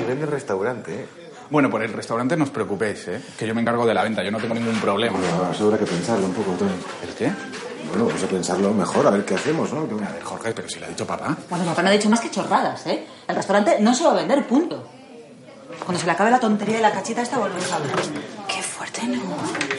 [0.00, 1.21] Y vende el restaurante, ¿eh?
[1.52, 3.20] Bueno, por el restaurante no os preocupéis, ¿eh?
[3.38, 5.18] Que yo me encargo de la venta, yo no tengo ningún problema.
[5.18, 6.70] Bueno, eso habrá que pensarlo un poco, Tony.
[7.06, 7.30] ¿El qué?
[7.90, 9.80] Bueno, pues a pensarlo mejor, a ver qué hacemos, ¿no?
[9.80, 11.36] A ver, Jorge, pero si lo ha dicho papá.
[11.50, 13.06] Bueno, papá no ha dicho más que chorradas, ¿eh?
[13.28, 14.82] El restaurante no se va a vender, punto.
[15.84, 17.96] Cuando se le acabe la tontería de la cachita esta volvemos a hablar.
[18.48, 19.20] Qué fuerte, ¿no?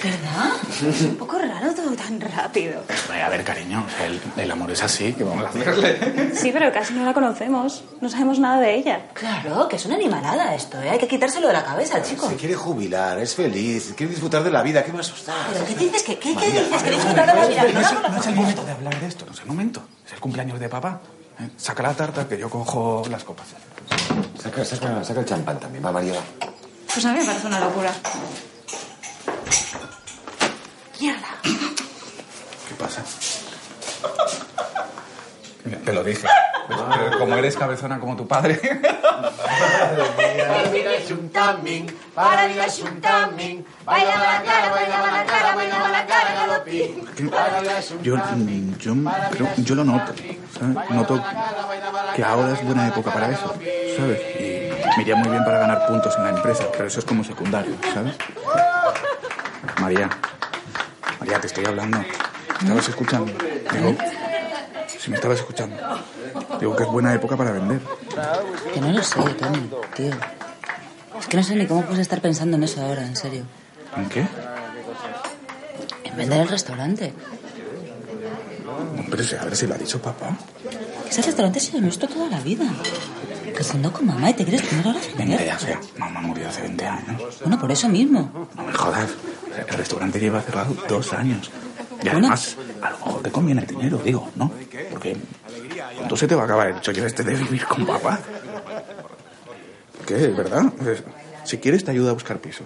[0.03, 0.51] ¿Verdad?
[0.89, 2.83] Es un poco raro todo tan rápido.
[3.23, 6.35] A ver, cariño, el, el amor es así, que vamos a hacerle.
[6.35, 7.83] Sí, pero casi no la conocemos.
[8.01, 9.07] No sabemos nada de ella.
[9.13, 10.89] Claro, que es una animalada esto, ¿eh?
[10.89, 12.27] Hay que quitárselo de la cabeza, chico.
[12.29, 14.83] Se quiere jubilar, es feliz, quiere disfrutar de la vida.
[14.83, 15.33] ¿Qué me asusta?
[15.53, 16.03] ¿Pero qué dices?
[16.03, 16.83] ¿Qué, qué, qué dices?
[16.83, 17.63] ¿Que disfrutar de la vida?
[17.73, 19.81] No es, no es el momento de hablar de esto, no es el momento.
[20.05, 20.99] Es el cumpleaños de papá.
[21.39, 21.49] ¿eh?
[21.55, 23.47] Saca la tarta que yo cojo las copas.
[24.41, 26.19] Saca, saca, saca el champán también, va, María.
[26.93, 27.93] Pues a mí me parece una locura.
[30.99, 31.27] Mierda.
[31.43, 33.03] ¿Qué pasa?
[35.85, 36.27] Te lo dije.
[36.67, 38.59] Pero como eres cabezona como tu padre.
[40.47, 46.33] Para mira xuntamín, para mira xuntamín, baila la cara, baila la cara, baila la cara,
[46.35, 47.05] galopín.
[47.29, 48.17] Para mira Yo,
[48.79, 50.13] yo, yo lo noto,
[50.57, 50.89] ¿sabes?
[50.89, 51.23] Noto
[52.15, 53.53] que ahora es buena época para eso,
[53.97, 54.19] ¿sabes?
[54.39, 57.23] Y me iría muy bien para ganar puntos en la empresa, pero eso es como
[57.23, 58.15] secundario, ¿sabes?
[59.81, 60.09] María,
[61.19, 61.99] María, te estoy hablando.
[61.99, 62.05] ¿Me
[62.59, 63.31] estabas escuchando?
[63.71, 63.95] Digo,
[65.03, 65.75] si me estabas escuchando.
[66.59, 67.79] Digo que es buena época para vender.
[68.73, 70.11] Que no lo sé, Tony, tío.
[71.19, 73.43] Es que no sé ni cómo puedes estar pensando en eso ahora, en serio.
[73.97, 74.25] ¿En qué?
[76.05, 77.13] En vender el restaurante.
[78.97, 80.37] Hombre, sí, a ver si lo ha dicho papá.
[81.09, 82.65] Ese restaurante ha sido nuestro toda la vida.
[83.55, 85.45] Casando con mamá y te quieres poner ahora a Venga, vender.
[85.45, 85.79] ya sea.
[85.97, 87.21] Mamá murió hace 20 años.
[87.41, 88.47] Bueno, por eso mismo.
[88.55, 89.09] No me jodas.
[89.67, 91.51] El restaurante lleva cerrado dos años.
[92.01, 92.19] Y Bueno.
[92.19, 94.51] además, a lo mejor te conviene el dinero, digo, ¿no?
[95.03, 98.19] Porque se te va a acabar el chollo este de vivir con papá.
[100.05, 100.27] ¿Qué?
[100.27, 100.71] ¿Verdad?
[101.43, 102.63] Si quieres, te ayudo a buscar piso.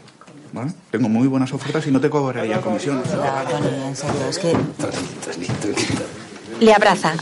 [0.54, 0.72] ¿vale?
[0.92, 3.04] Tengo muy buenas ofertas y no te cobraría comisión.
[3.04, 4.56] Ya, Tony, en serio, es que...
[6.60, 7.14] Le abraza.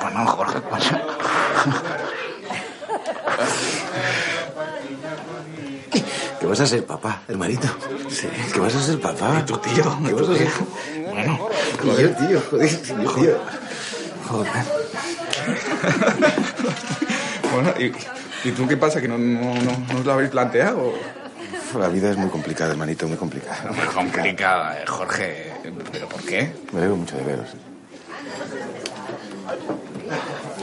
[0.00, 1.03] Bueno, Jorge, coño.
[6.54, 7.66] Vas a ser, papá, hermanito?
[8.08, 8.28] Sí.
[8.52, 9.40] ¿Qué vas a ser, papá?
[9.40, 9.98] ¿Y tu tío?
[10.06, 10.48] ¿Qué vas a ser?
[11.10, 11.48] Bueno,
[11.82, 13.38] Y yo, tío, joder, yo, tío.
[14.28, 14.52] Joder.
[17.52, 17.92] bueno, ¿y,
[18.48, 19.00] ¿y tú qué pasa?
[19.00, 20.92] ¿Que no, no, no, no os lo habéis planteado?
[21.76, 23.72] La vida es muy complicada, hermanito, muy complicada.
[23.72, 25.52] Muy complicada, eh, Jorge.
[25.90, 26.52] ¿Pero por qué?
[26.70, 27.48] Me alegro mucho de veros.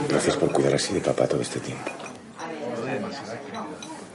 [0.08, 1.92] Gracias por cuidar así de papá todo este tiempo.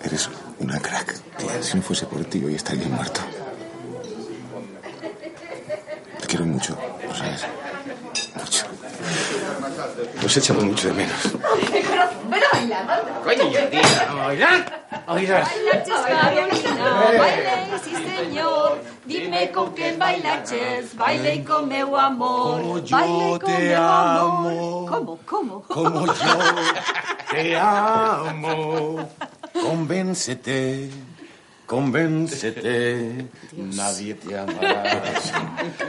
[0.02, 1.62] Eres una crack, tía.
[1.62, 3.20] Si no fuese por ti, hoy estaría muerto.
[6.20, 7.42] Te quiero mucho, ¿lo sabes?
[8.34, 8.66] Mucho.
[10.22, 11.16] Nos echamos mucho de menos.
[13.24, 14.86] Coño, tía, ¿no bailar?
[15.06, 15.44] Bailar.
[17.18, 24.86] Baile, sí señor, dime con quién bailaches, baile con meu amor, Como yo te amo.
[24.88, 25.62] ¿Cómo, cómo?
[25.62, 26.38] Como yo
[27.30, 29.08] te amo.
[29.52, 30.90] Convéncete,
[31.66, 33.26] convéncete.
[33.52, 35.02] Nadie te amará.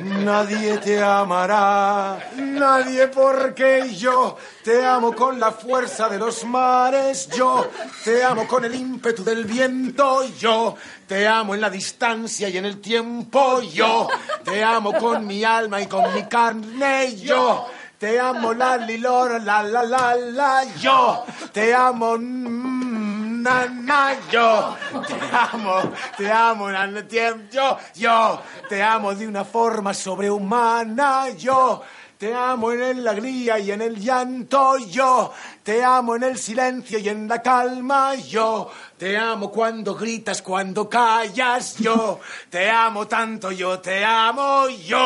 [0.02, 2.20] Nadie te amará.
[2.36, 7.30] Nadie porque yo te amo con la fuerza de los mares.
[7.30, 7.70] Yo
[8.04, 10.24] te amo con el ímpetu del viento.
[10.38, 10.76] Yo
[11.08, 13.62] te amo en la distancia y en el tiempo.
[13.62, 14.08] Yo
[14.44, 17.16] te amo con mi alma y con mi carne.
[17.16, 17.68] Yo
[18.00, 20.64] te amo la lilora, la la la la.
[20.80, 22.18] Yo te amo.
[22.18, 24.76] mm, Na, na, yo
[25.08, 31.30] te amo, te amo, na, na, tiem- yo, yo te amo de una forma sobrehumana,
[31.38, 31.82] yo
[32.18, 35.32] te amo en el alegría y en el llanto, yo
[35.64, 40.90] te amo en el silencio y en la calma, yo te amo cuando gritas, cuando
[40.90, 42.20] callas, yo
[42.50, 44.98] te amo tanto, yo te amo, yo.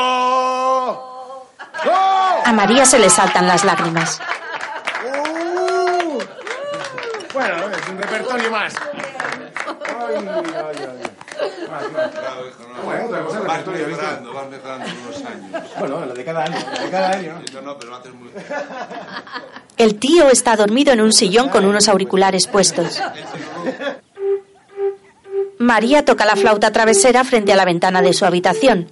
[1.86, 2.42] ¡Oh!
[2.46, 4.20] A María se le saltan las lágrimas.
[5.06, 5.71] Uh.
[7.34, 8.74] Bueno, es un repertorio más.
[8.76, 11.12] Ay, ay, ay.
[11.70, 12.12] Más, más.
[12.84, 14.02] Bueno, otra cosa, Vas repertorio, ¿viste?
[14.02, 15.72] mejorando, vas mejorando con los años.
[15.80, 17.42] Bueno, lo de cada año, lo de cada año.
[17.54, 18.30] No, no, pero lo haces muy
[19.78, 23.02] El tío está dormido en un sillón con unos auriculares puestos.
[25.60, 28.88] María toca la flauta travesera frente a la ventana de su habitación.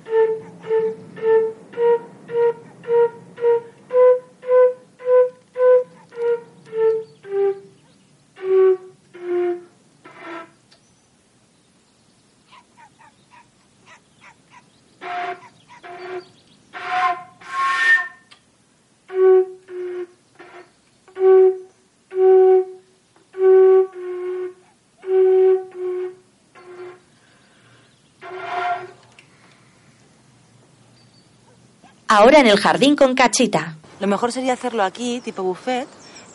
[32.29, 33.77] Ahora en el jardín con Cachita.
[33.99, 35.87] Lo mejor sería hacerlo aquí, tipo buffet,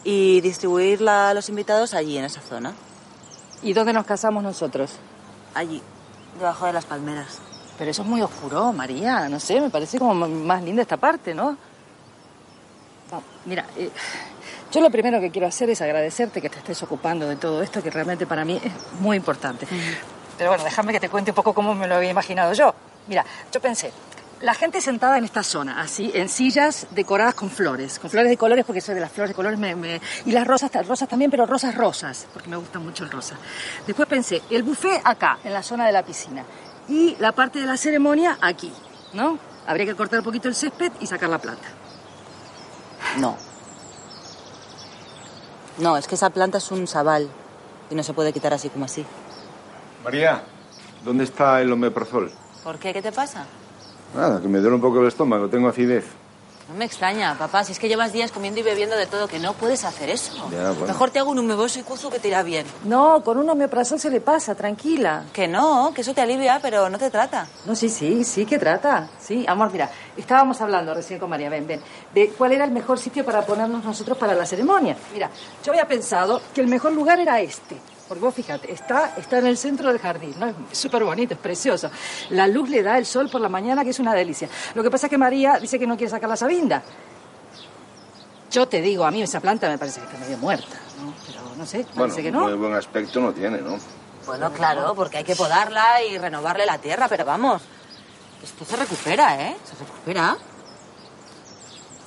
[0.02, 2.72] y distribuirla a los invitados allí, en esa zona.
[3.62, 4.96] ¿Y dónde nos casamos nosotros?
[5.54, 5.80] Allí,
[6.36, 7.38] debajo de las palmeras.
[7.78, 9.28] Pero eso es muy oscuro, María.
[9.28, 11.56] No sé, me parece como más linda esta parte, ¿no?
[13.12, 13.88] No, mira, eh,
[14.72, 17.80] yo lo primero que quiero hacer es agradecerte que te estés ocupando de todo esto,
[17.80, 19.68] que realmente para mí es muy importante.
[20.38, 22.74] Pero bueno, déjame que te cuente un poco cómo me lo había imaginado yo.
[23.06, 23.92] Mira, yo pensé,
[24.40, 28.36] la gente sentada en esta zona, así, en sillas decoradas con flores, con flores de
[28.36, 31.30] colores, porque soy de las flores de colores, me- me- y las rosas, rosas también,
[31.30, 33.36] pero rosas rosas, porque me gusta mucho el rosa.
[33.86, 36.44] Después pensé, el buffet acá, en la zona de la piscina,
[36.88, 38.72] y la parte de la ceremonia aquí,
[39.14, 39.38] ¿no?
[39.66, 41.68] Habría que cortar un poquito el césped y sacar la planta.
[43.18, 43.36] No.
[45.78, 47.28] No, es que esa planta es un sabal
[47.90, 49.04] y no se puede quitar así como así.
[50.04, 50.42] María,
[51.04, 52.30] ¿dónde está el omeprazol?
[52.62, 52.92] ¿Por qué?
[52.92, 53.46] ¿Qué te pasa?
[54.14, 56.04] Nada, que me duele un poco el estómago, tengo acidez.
[56.68, 59.38] No me extraña, papá, si es que llevas días comiendo y bebiendo de todo, que
[59.38, 60.32] no puedes hacer eso.
[60.50, 60.86] Ya, bueno.
[60.86, 62.64] Mejor te hago un humeboso y cuzo que te irá bien.
[62.84, 65.24] No, con un omeprazol se le pasa, tranquila.
[65.30, 67.46] Que no, que eso te alivia, pero no te trata.
[67.66, 69.10] No, sí, sí, sí que trata.
[69.20, 71.82] Sí, amor, mira, estábamos hablando recién con María, ven, ven,
[72.14, 74.96] de cuál era el mejor sitio para ponernos nosotros para la ceremonia.
[75.12, 75.28] Mira,
[75.62, 77.76] yo había pensado que el mejor lugar era este,
[78.08, 80.46] Porque vos fíjate, está, está en el centro del jardín, ¿no?
[80.70, 81.90] Es súper bonito, es precioso.
[82.30, 84.48] La luz le da el sol por la mañana, que es una delicia.
[84.74, 86.82] Lo que pasa es que María dice que no quiere sacar la sabinda.
[88.50, 91.12] Yo te digo, a mí esa planta me parece que está medio muerta, ¿no?
[91.26, 92.40] Pero no sé, Bueno, parece que no.
[92.40, 93.78] muy buen aspecto no tiene, ¿no?
[94.26, 97.62] Bueno, claro, porque hay que podarla y renovarle la tierra, pero vamos,
[98.42, 99.56] esto se recupera, ¿eh?
[99.64, 100.36] Se recupera.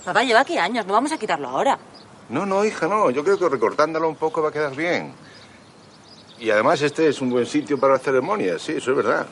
[0.05, 1.77] Papá, lleva aquí años, no vamos a quitarlo ahora.
[2.29, 3.09] No, no, hija, no.
[3.09, 5.13] Yo creo que recortándolo un poco va a quedar bien.
[6.39, 9.25] Y además este es un buen sitio para ceremonias, sí, eso es verdad.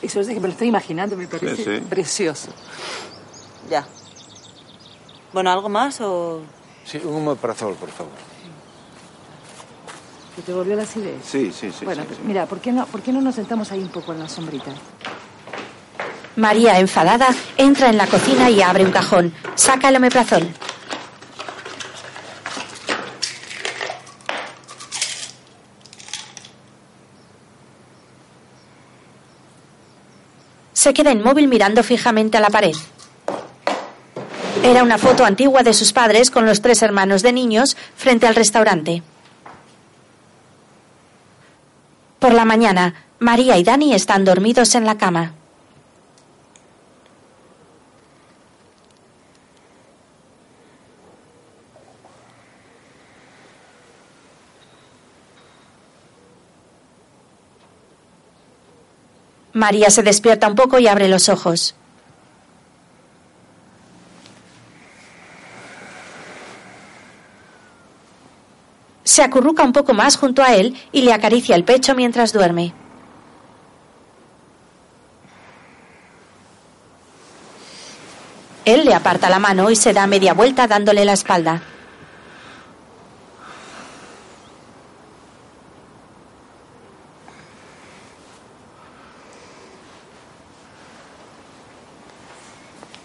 [0.00, 1.80] Eso es que me lo estoy imaginando, me parece Sí, sí.
[1.88, 2.48] precioso.
[3.68, 3.86] Ya.
[5.32, 6.40] Bueno, ¿algo más o...?
[6.84, 8.12] Sí, un omeprazol, por favor.
[10.36, 11.16] ¿Que te volvió la acidez?
[11.24, 11.84] Sí, sí, sí.
[11.84, 12.20] bueno, sí, sí.
[12.24, 14.70] mira, ¿por qué, no, ¿por qué no nos sentamos ahí un poco en la sombrita?
[16.36, 19.34] María, enfadada, entra en la cocina y abre un cajón.
[19.56, 20.48] Saca el omeprazol.
[30.88, 32.74] Se queda inmóvil mirando fijamente a la pared.
[34.62, 38.34] Era una foto antigua de sus padres con los tres hermanos de niños frente al
[38.34, 39.02] restaurante.
[42.18, 45.34] Por la mañana, María y Dani están dormidos en la cama.
[59.58, 61.74] María se despierta un poco y abre los ojos.
[69.02, 72.72] Se acurruca un poco más junto a él y le acaricia el pecho mientras duerme.
[78.64, 81.62] Él le aparta la mano y se da media vuelta dándole la espalda.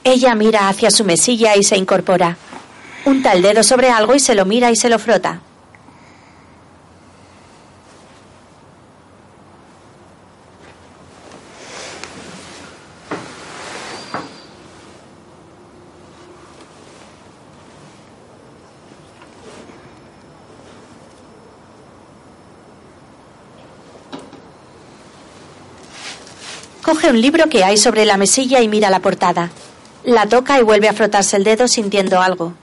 [0.05, 2.37] Ella mira hacia su mesilla y se incorpora.
[3.05, 5.39] Unta el dedo sobre algo y se lo mira y se lo frota.
[26.81, 29.49] Coge un libro que hay sobre la mesilla y mira la portada.
[30.03, 32.53] La toca y vuelve a frotarse el dedo sintiendo algo.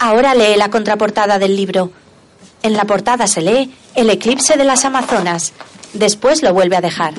[0.00, 1.90] Ahora lee la contraportada del libro.
[2.62, 5.52] En la portada se lee El eclipse de las Amazonas.
[5.92, 7.14] Después lo vuelve a dejar.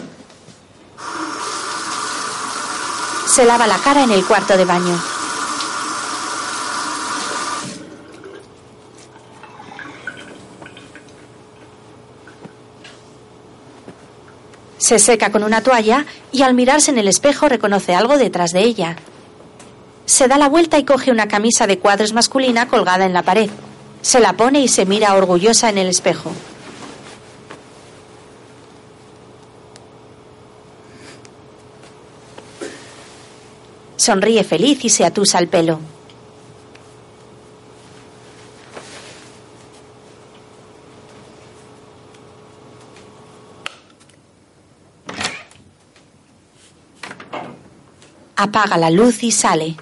[3.26, 5.15] Se lava la cara en el cuarto de baño.
[14.86, 18.62] Se seca con una toalla y al mirarse en el espejo reconoce algo detrás de
[18.62, 18.96] ella.
[20.06, 23.50] Se da la vuelta y coge una camisa de cuadros masculina colgada en la pared.
[24.04, 26.32] Se la pone y se mira orgullosa en el espejo.
[33.96, 35.80] Sonríe feliz y se atusa el pelo.
[48.46, 49.76] Apaga la luz y sale.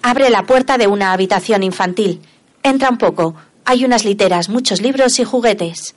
[0.00, 2.22] Abre la puerta de una habitación infantil.
[2.62, 3.34] Entra un poco.
[3.66, 5.94] Hay unas literas, muchos libros y juguetes.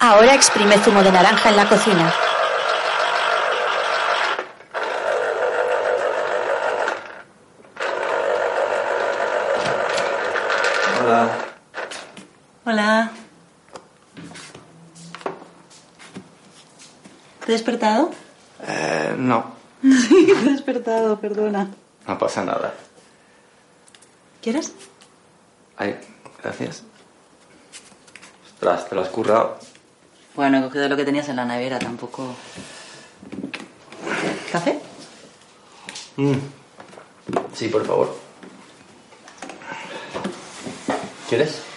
[0.00, 2.12] Ahora exprime zumo de naranja en la cocina.
[11.02, 11.28] Hola.
[12.64, 13.10] Hola.
[17.44, 18.10] ¿Te he despertado?
[18.66, 21.70] Eh, no, Sí, te he despertado, perdona.
[22.06, 22.74] no pasa nada.
[24.42, 24.72] ¿Quieres?
[25.76, 25.96] Ay,
[26.42, 26.82] gracias.
[28.54, 29.58] Ostras, te lo has currado.
[30.34, 32.34] Bueno, he cogido lo que tenías en la nevera, tampoco...
[34.52, 34.80] ¿Café?
[36.16, 36.34] Mm.
[37.54, 38.16] Sí, por favor.
[41.28, 41.69] ¿Quieres?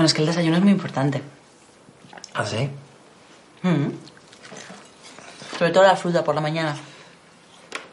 [0.00, 1.20] Bueno, es que el desayuno es muy importante.
[2.32, 2.70] ¿Ah, sí?
[3.62, 3.90] Mm.
[5.58, 6.74] Sobre todo la fruta por la mañana.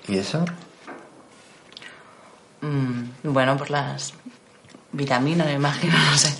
[0.08, 0.46] ¿Y eso?
[2.62, 4.14] Mm, bueno, por las
[4.94, 6.34] vitaminas, me imagino, no sé.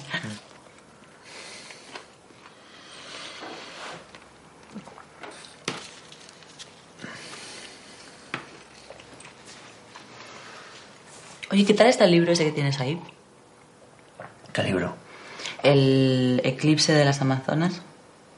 [11.52, 13.02] Oye, ¿qué tal está el libro ese que tienes ahí?
[14.54, 14.97] ¿Qué libro?
[15.68, 17.82] El eclipse de las Amazonas.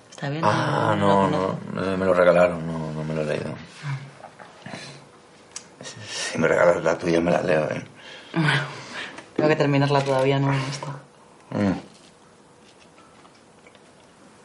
[0.10, 0.42] ¿Está bien?
[0.44, 3.54] Ah, no, no, no, me lo regalaron, no, no me lo he leído.
[6.10, 7.84] Si me regalas la tuya, me la leo, ¿eh?
[8.34, 8.62] Bueno,
[9.36, 10.88] tengo que terminarla todavía, no está.
[11.52, 11.80] Mm.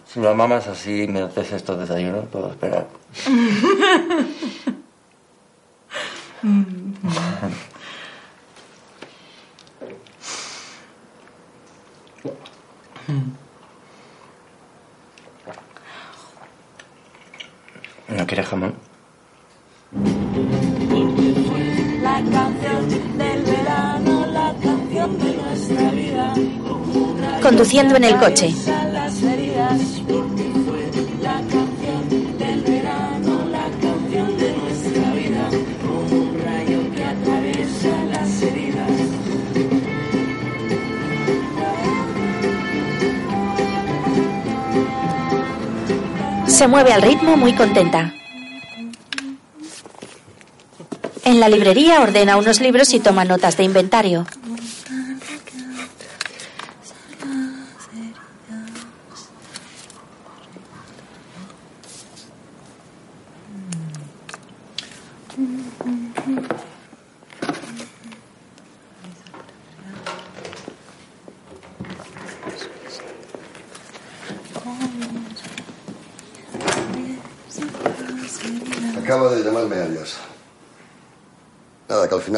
[0.06, 2.86] Si lo mamas así y me haces estos desayunos, puedo esperar.
[37.04, 38.92] atraviesa las heridas.
[46.46, 48.14] Se mueve al ritmo muy contenta.
[51.24, 54.26] En la librería ordena unos libros y toma notas de inventario.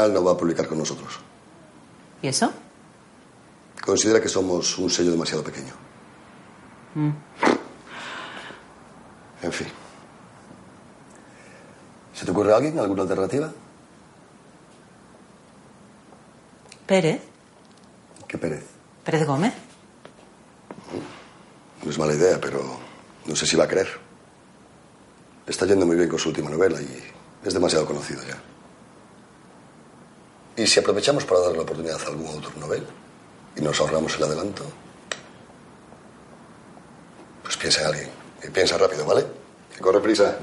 [0.09, 1.18] No va a publicar con nosotros.
[2.22, 2.52] ¿Y eso?
[3.84, 5.72] Considera que somos un sello demasiado pequeño.
[6.94, 7.11] Mm.
[9.42, 9.68] En fin.
[12.14, 12.78] ¿Se te ocurre alguien?
[12.78, 13.52] ¿Alguna alternativa?
[16.86, 17.20] Pérez.
[18.26, 18.64] ¿Qué Pérez?
[19.04, 19.52] Pérez Gómez.
[21.84, 22.78] No es mala idea, pero
[23.26, 23.88] no sé si va a creer.
[25.46, 27.02] Está yendo muy bien con su última novela y
[27.44, 28.36] es demasiado conocido ya.
[30.57, 32.86] ¿Y si aprovechamos para darle la oportunidad a algún autor novel
[33.57, 34.64] y nos ahorramos el adelanto?
[37.42, 38.09] Pues piensa en alguien.
[38.42, 39.26] Y piensa rápido, ¿vale?
[39.74, 40.38] Que corre prisa.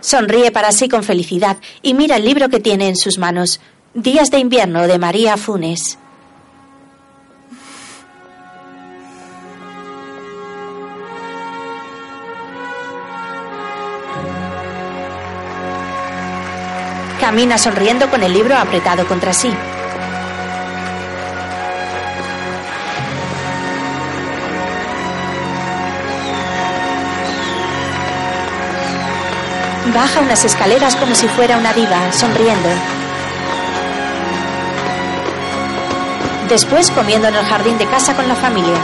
[0.00, 3.60] Sonríe para sí con felicidad y mira el libro que tiene en sus manos.
[3.94, 5.98] Días de invierno de María Funes.
[17.28, 19.54] Camina sonriendo con el libro apretado contra sí.
[29.94, 32.70] Baja unas escaleras como si fuera una diva, sonriendo.
[36.48, 38.78] Después comiendo en el jardín de casa con la familia.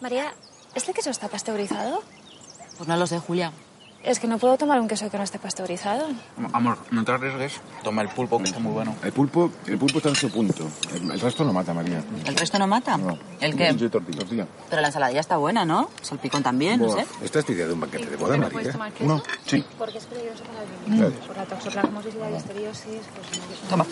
[0.00, 0.34] María,
[0.74, 2.02] ¿este queso está pasteurizado?
[2.76, 3.52] Pues no lo sé, Julia.
[4.02, 6.06] Es que no puedo tomar un queso que no esté pasteurizado.
[6.54, 7.60] Amor, no te arriesgues.
[7.84, 8.96] Toma el pulpo, que está muy bueno.
[9.04, 10.66] El pulpo, el pulpo está en su punto.
[10.94, 12.02] El, el resto no mata, María.
[12.24, 12.98] ¿El resto no mata?
[13.40, 13.70] ¿El qué?
[13.78, 14.46] Sí, tortilla, tortilla.
[14.70, 15.90] Pero la ensaladilla está buena, ¿no?
[16.00, 17.04] Salpicón también, no sé.
[17.22, 18.52] ¿Esta es tu idea de un banquete de boda, ¿No María?
[18.58, 19.04] puedes tomar queso?
[19.06, 19.62] No, sí.
[19.76, 21.12] Porque es peligroso para el riñón.
[21.26, 23.68] Por la toxoplasmosis y la listeriosis, pues no.
[23.68, 23.86] Toma,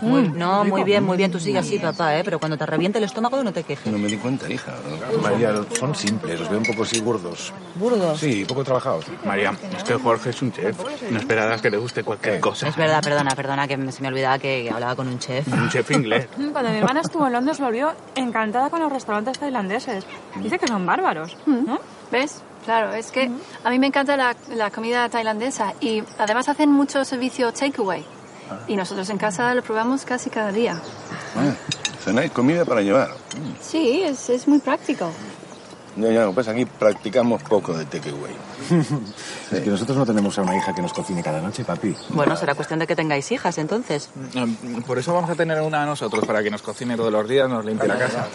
[0.00, 1.30] Muy, no, muy bien, muy bien.
[1.30, 2.22] Tú sigue así, papá, ¿eh?
[2.24, 3.90] Pero cuando te reviente el estómago no te quejes.
[3.92, 4.74] No me di cuenta, hija.
[5.22, 7.52] María, son simples, los veo un poco así gordos.
[7.74, 8.18] ¿Burdos?
[8.20, 9.06] Sí, poco trabajados.
[9.24, 10.76] María, es que Jorge es un chef.
[11.10, 12.68] No esperarás que le guste cualquier cosa.
[12.68, 15.46] Es verdad, perdona, perdona, que se me olvidaba que hablaba con un chef.
[15.48, 16.28] Un chef inglés.
[16.52, 20.04] Cuando mi hermana estuvo en Londres volvió encantada con los restaurantes tailandeses.
[20.36, 21.78] Dice que son bárbaros, ¿no?
[22.10, 22.42] ¿Ves?
[22.64, 23.30] Claro, es que
[23.62, 28.04] a mí me encanta la, la comida tailandesa y además hacen mucho servicio takeaway.
[28.68, 30.80] Y nosotros en casa lo probamos casi cada día.
[31.36, 31.52] Ah,
[32.04, 33.10] cenáis comida para llevar.
[33.60, 35.10] Sí, es, es muy práctico.
[35.96, 38.34] Ya, ya, pasa aquí practicamos poco de takeaway.
[39.52, 41.94] Es que nosotros no tenemos a una hija que nos cocine cada noche, papi.
[42.08, 44.08] Bueno, será cuestión de que tengáis hijas, entonces.
[44.34, 44.46] Eh,
[44.84, 47.64] Por eso vamos a tener una nosotros, para que nos cocine todos los días, nos
[47.64, 48.26] limpie la casa.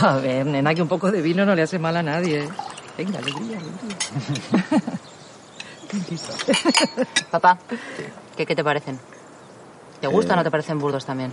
[0.00, 2.48] A ver, nena, que un poco de vino no le hace mal a nadie.
[2.96, 3.96] Venga, alegría, alegría.
[7.30, 7.58] Papá,
[8.36, 8.98] ¿qué, qué te parecen?
[10.00, 11.32] ¿Te gustan o no te parecen burdos también?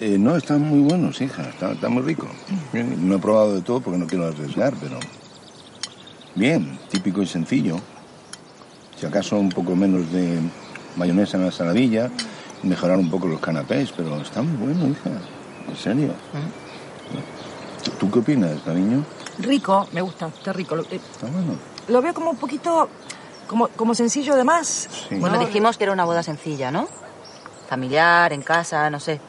[0.00, 1.42] Eh, no, están muy buenos, hija.
[1.42, 2.26] Está, está muy rico.
[2.72, 4.98] Bien, No he probado de todo porque no quiero arriesgar, pero...
[6.34, 7.76] Bien, típico y sencillo.
[8.98, 10.40] Si acaso un poco menos de
[10.96, 12.10] mayonesa en la saladilla,
[12.62, 15.10] mejorar un poco los canapés, pero está muy bueno, hija.
[15.68, 16.12] En serio.
[17.84, 19.04] ¿Tú, tú qué opinas, cariño?
[19.38, 20.76] Rico, me gusta, está rico.
[20.90, 21.54] Eh, Está bueno.
[21.88, 22.88] lo veo como un poquito,
[23.46, 24.88] como, como sencillo además.
[25.10, 26.88] Bueno, dijimos que era una boda sencilla, ¿no?
[27.68, 29.20] Familiar, en casa, no sé.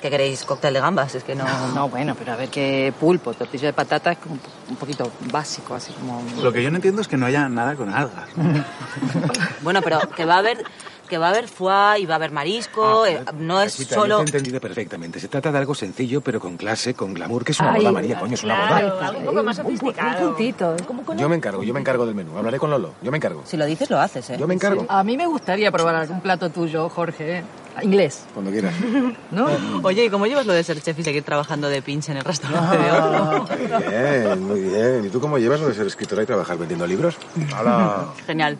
[0.00, 0.44] ¿Qué queréis?
[0.44, 1.14] ¿Cóctel de gambas?
[1.14, 1.44] Es que no...
[1.74, 4.76] No, bueno, pero a ver qué pulpo, tortilla de patata es como un po- un
[4.76, 6.22] poquito básico, así como...
[6.42, 8.28] Lo que yo no entiendo es que no haya nada con algas.
[9.62, 10.62] Bueno, pero que va a haber
[11.06, 14.16] que va a haber foie y va a haber marisco, eh, no es Yo solo...
[14.18, 15.20] te he entendido perfectamente.
[15.20, 17.92] Se trata de algo sencillo, pero con clase, con glamour, que es una Ay, boda,
[17.92, 19.12] María, coño, es una boda.
[19.18, 20.28] un poco más sofisticado.
[20.28, 22.36] Un puntito, con Yo me encargo, yo me encargo del menú.
[22.36, 22.92] Hablaré con Lolo.
[23.02, 23.42] Yo me encargo.
[23.46, 24.36] Si lo dices, lo haces, ¿eh?
[24.38, 24.86] Yo me encargo.
[24.88, 27.42] A mí me gustaría probar algún plato tuyo, Jorge.
[27.82, 28.74] Inglés, Cuando quieras.
[29.30, 29.48] ¿no?
[29.82, 32.24] Oye, ¿y cómo llevas lo de ser chef y seguir trabajando de pinche en el
[32.24, 33.48] restaurante de Ah, oro?
[33.90, 35.04] Bien, muy bien.
[35.04, 37.16] ¿Y tú cómo llevas lo de ser escritora y trabajar vendiendo libros?
[37.54, 38.06] ¡Hala!
[38.26, 38.56] Genial.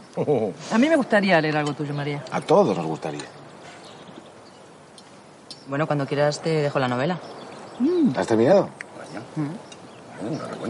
[0.70, 2.22] A mí me gustaría leer algo tuyo, María.
[2.30, 3.24] A todos nos gustaría.
[5.68, 7.18] Bueno, cuando quieras te dejo la novela.
[8.16, 8.68] ¿Has terminado?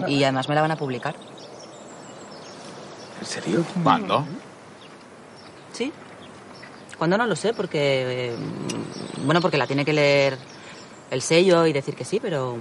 [0.09, 1.15] Y además me la van a publicar.
[3.21, 3.65] ¿En serio?
[3.83, 4.25] ¿Cuándo?
[5.73, 5.93] ¿Sí?
[6.99, 7.53] ¿Cuándo no lo sé?
[7.55, 8.31] Porque...
[8.31, 8.37] eh,
[9.25, 10.39] bueno, porque la tiene que leer
[11.11, 12.59] el sello y decir que sí, pero...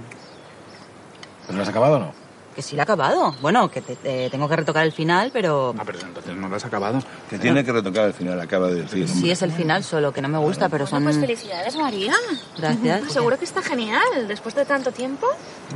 [1.46, 2.25] ¿Pero lo has acabado o no?
[2.56, 3.34] Que sí la he acabado.
[3.42, 5.74] Bueno, que te- te tengo que retocar el final, pero...
[5.78, 7.00] Ah, pero entonces no lo has acabado.
[7.28, 9.06] Que tiene que retocar al final, acaba de decir.
[9.06, 11.04] Sí es el final solo, que no me gusta, pero son...
[11.04, 12.14] Pues felicidades, María.
[12.56, 13.12] Gracias.
[13.12, 14.26] Seguro que está genial.
[14.26, 15.26] Después de tanto tiempo,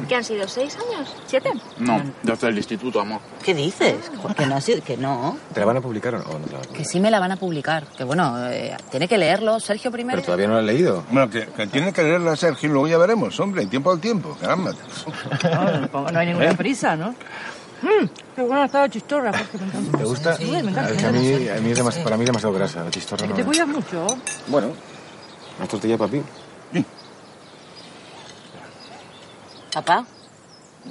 [0.09, 1.53] que han sido seis años, siete.
[1.79, 3.21] No, desde el instituto, amor.
[3.45, 3.97] ¿Qué dices?
[4.35, 5.37] Que no, ha sido- que no.
[5.53, 6.25] ¿Te la van a publicar o no?
[6.31, 7.85] ¿O no te la van a Que sí me la van a publicar.
[7.97, 10.17] Que bueno, eh, tiene que leerlo Sergio primero.
[10.17, 11.05] Pero todavía no la has leído.
[11.11, 14.35] Bueno, que, que tiene que leerla Sergio y luego ya veremos, hombre, tiempo al tiempo,
[14.41, 14.73] caramba.
[15.93, 16.55] No, no hay ninguna ¿Eh?
[16.71, 17.11] Prisa, ¿no?
[17.83, 18.07] Mm,
[18.37, 19.99] qué buena está la chistorra, Jorge, me encanta.
[19.99, 20.37] ¿Te gusta?
[20.37, 20.91] Sí, me encanta.
[20.91, 22.85] Es que a mí, a mí es demas- para mí es demasiado grasa.
[22.85, 24.07] La chistorra Que te cuidas mucho.
[24.47, 24.69] Bueno,
[25.59, 26.23] ¿una tortilla para ti?
[29.73, 30.05] Papá,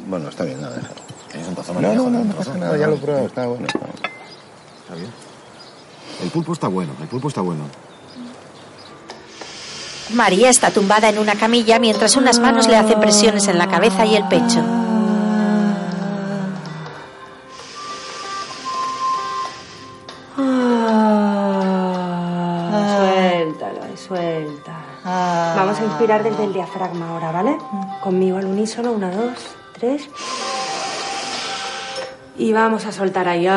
[0.08, 1.02] Bueno, está bien, nada, déjalo.
[1.34, 3.68] Es un No, no, no, no pasa nada, ya lo he probado, está bueno.
[3.68, 5.12] Está bien.
[6.24, 7.64] El pulpo está bueno, el pulpo está bueno.
[10.14, 14.06] María está tumbada en una camilla mientras unas manos le hacen presiones en la cabeza
[14.06, 14.64] y el pecho.
[25.70, 27.56] Vamos a inspirar desde el diafragma ahora, ¿vale?
[28.02, 30.10] Conmigo al unísono, una, dos, tres.
[32.40, 33.46] Y vamos a soltar ahí.
[33.48, 33.54] Ah.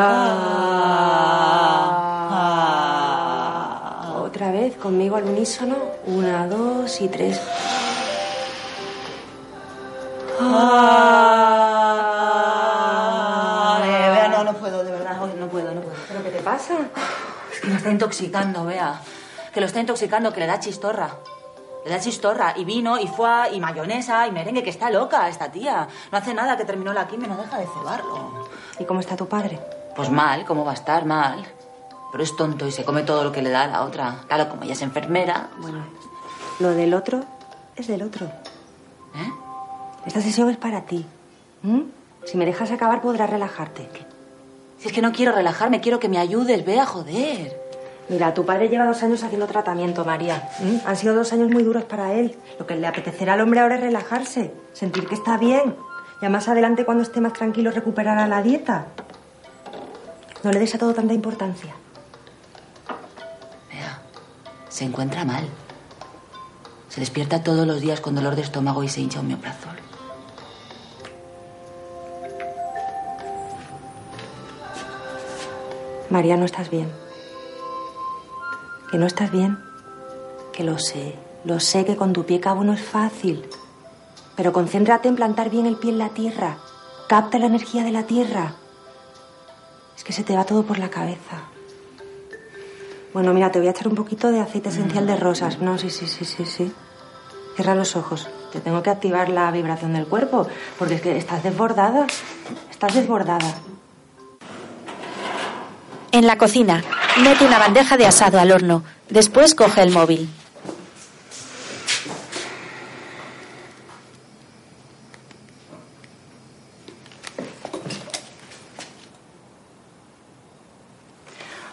[4.26, 7.38] Otra vez, conmigo al unísono, una, dos y tres.
[7.38, 7.44] Eh,
[14.10, 15.96] Bea, no, no puedo, de verdad, hoy no puedo, no puedo.
[16.08, 16.74] ¿Pero qué te pasa?
[17.50, 19.00] Es que lo está intoxicando, Bea.
[19.54, 21.16] Que lo está intoxicando, que le da chistorra.
[21.84, 25.50] Le da chistorra, y vino, y foie, y mayonesa, y merengue, que está loca esta
[25.50, 25.88] tía.
[26.10, 28.46] No hace nada que terminó la quimio, no deja de cebarlo.
[28.78, 29.58] ¿Y cómo está tu padre?
[29.96, 31.04] Pues mal, ¿cómo va a estar?
[31.04, 31.44] Mal.
[32.12, 34.18] Pero es tonto y se come todo lo que le da a la otra.
[34.28, 35.48] Claro, como ella es enfermera.
[35.58, 35.84] Bueno,
[36.60, 37.24] lo del otro
[37.74, 38.26] es del otro.
[38.26, 39.32] ¿Eh?
[40.06, 41.04] Esta sesión es para ti.
[41.62, 41.80] ¿Mm?
[42.24, 43.88] Si me dejas acabar podrás relajarte.
[44.78, 47.61] Si es que no quiero relajarme, quiero que me ayudes, Bea, joder.
[48.08, 50.50] Mira, tu padre lleva dos años haciendo tratamiento, María.
[50.60, 50.86] ¿Mm?
[50.86, 52.36] Han sido dos años muy duros para él.
[52.58, 55.76] Lo que le apetecerá al hombre ahora es relajarse, sentir que está bien.
[56.20, 58.86] Ya más adelante, cuando esté más tranquilo, recuperará la dieta.
[60.42, 61.74] No le des a todo tanta importancia.
[64.72, 65.46] Se encuentra mal.
[66.88, 69.76] Se despierta todos los días con dolor de estómago y se hincha un mioprazol.
[76.08, 76.90] María, no estás bien.
[78.92, 79.58] Que no estás bien.
[80.52, 81.16] Que lo sé.
[81.44, 83.42] Lo sé que con tu pie cabo no es fácil.
[84.36, 86.58] Pero concéntrate en plantar bien el pie en la tierra.
[87.08, 88.52] Capta la energía de la tierra.
[89.96, 91.44] Es que se te va todo por la cabeza.
[93.14, 95.58] Bueno, mira, te voy a echar un poquito de aceite esencial de rosas.
[95.60, 96.70] No, sí, sí, sí, sí, sí.
[97.56, 98.28] Cierra los ojos.
[98.52, 100.46] Te tengo que activar la vibración del cuerpo,
[100.78, 102.06] porque es que estás desbordada.
[102.70, 103.54] Estás desbordada.
[106.10, 106.84] En la cocina,
[107.20, 108.84] mete una bandeja de asado al horno.
[109.10, 110.28] Después coge el móvil.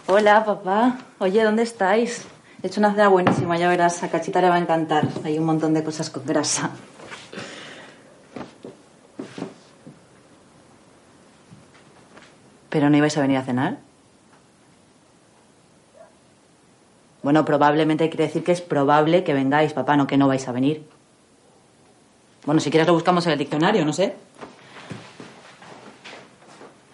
[0.06, 0.98] Hola, papá.
[1.18, 2.24] Oye, ¿dónde estáis?
[2.62, 5.06] He hecho una cena buenísima, ya verás, a Cachita le va a encantar.
[5.24, 6.70] Hay un montón de cosas con grasa.
[12.68, 13.89] ¿Pero no ibais a venir a cenar?
[17.22, 20.52] Bueno, probablemente quiere decir que es probable que vengáis, papá, no que no vais a
[20.52, 20.86] venir.
[22.46, 24.14] Bueno, si quieres lo buscamos en el diccionario, no sé.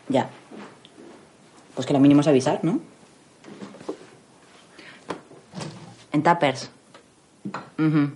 [0.08, 0.28] Ya.
[1.74, 2.80] Pues que lo mínimo es avisar, ¿no?
[6.12, 6.70] En tuppers.
[7.78, 8.10] Ujú.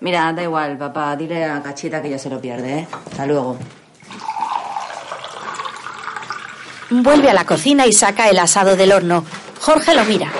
[0.00, 1.16] Mira, da igual, papá.
[1.16, 2.88] Dile a Cachita que ya se lo pierde, ¿eh?
[3.10, 3.56] Hasta luego.
[6.90, 9.24] Vuelve a la cocina y saca el asado del horno.
[9.60, 10.30] Jorge lo mira.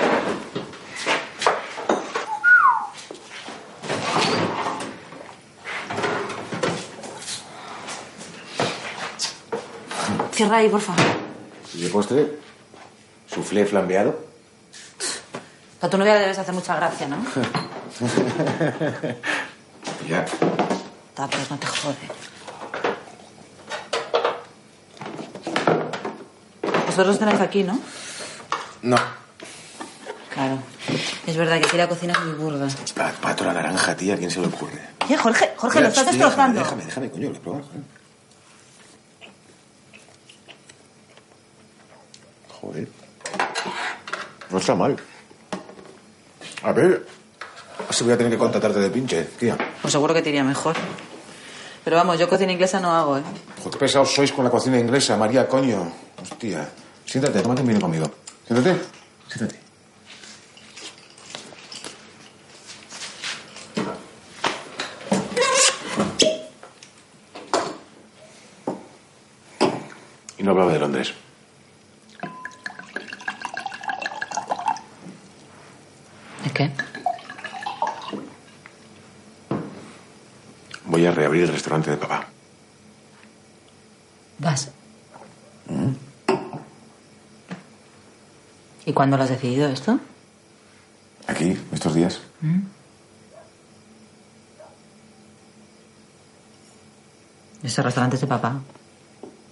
[10.35, 11.01] Cierra ahí, por favor.
[11.73, 12.39] ¿Y de postre?
[13.27, 14.19] ¿Suflé flambeado?
[15.81, 17.17] A tu novia le debes hacer mucha gracia, ¿no?
[20.09, 20.25] ya.
[21.15, 21.95] Tuppers, no te jode.
[26.87, 27.79] Vosotros tenéis aquí, ¿no?
[28.81, 28.97] No.
[30.33, 30.59] Claro.
[31.27, 32.67] Es verdad que aquí la cocina es muy burda.
[32.95, 34.81] Pa- Pato la naranja, tía, ¿a quién se le ocurre?
[35.05, 36.59] Oye, Jorge, Jorge, lo Mira, estás sí, destrozando.
[36.61, 37.63] Déjame, déjame, coño, voy a probar.
[42.65, 42.87] Joder.
[44.49, 44.97] No está mal.
[46.63, 47.05] A ver.
[47.91, 49.57] Si voy a tener que contratarte de pinche, tía.
[49.81, 50.75] Pues seguro que te iría mejor.
[51.83, 53.23] Pero vamos, yo cocina inglesa no hago, ¿eh?
[53.59, 55.91] Joder, qué pesados sois con la cocina inglesa, María, coño.
[56.21, 56.67] Hostia.
[57.05, 58.09] Siéntate, tómate un vino conmigo.
[58.47, 58.81] Siéntate.
[59.27, 59.59] Siéntate.
[70.37, 71.13] Y no hablaba de Londres.
[76.43, 76.71] ¿De qué?
[81.05, 82.25] Voy a reabrir el restaurante de papá.
[84.39, 84.71] Vas.
[88.87, 89.99] ¿Y cuándo lo has decidido esto?
[91.27, 92.21] Aquí, estos días.
[97.61, 98.61] Ese restaurante es de papá.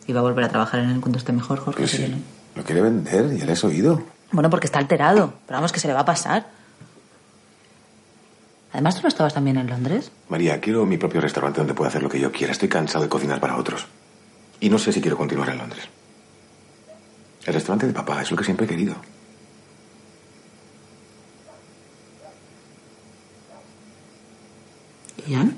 [0.08, 1.88] Y va a volver a trabajar en él cuando esté mejor, Jorge.
[1.88, 2.08] Sí.
[2.08, 2.18] no.
[2.56, 4.02] Lo quiere vender, ya le has oído.
[4.32, 5.36] Bueno, porque está alterado.
[5.46, 6.48] Pero vamos, que se le va a pasar.
[8.84, 10.12] Además, ¿tú no estabas también en Londres?
[10.28, 12.52] María, quiero mi propio restaurante donde pueda hacer lo que yo quiera.
[12.52, 13.88] Estoy cansado de cocinar para otros.
[14.60, 15.86] Y no sé si quiero continuar en Londres.
[17.46, 18.98] El restaurante de papá es lo que siempre he querido.
[25.28, 25.56] ¿Y Ann?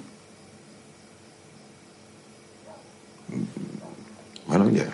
[4.45, 4.85] Bueno, ya.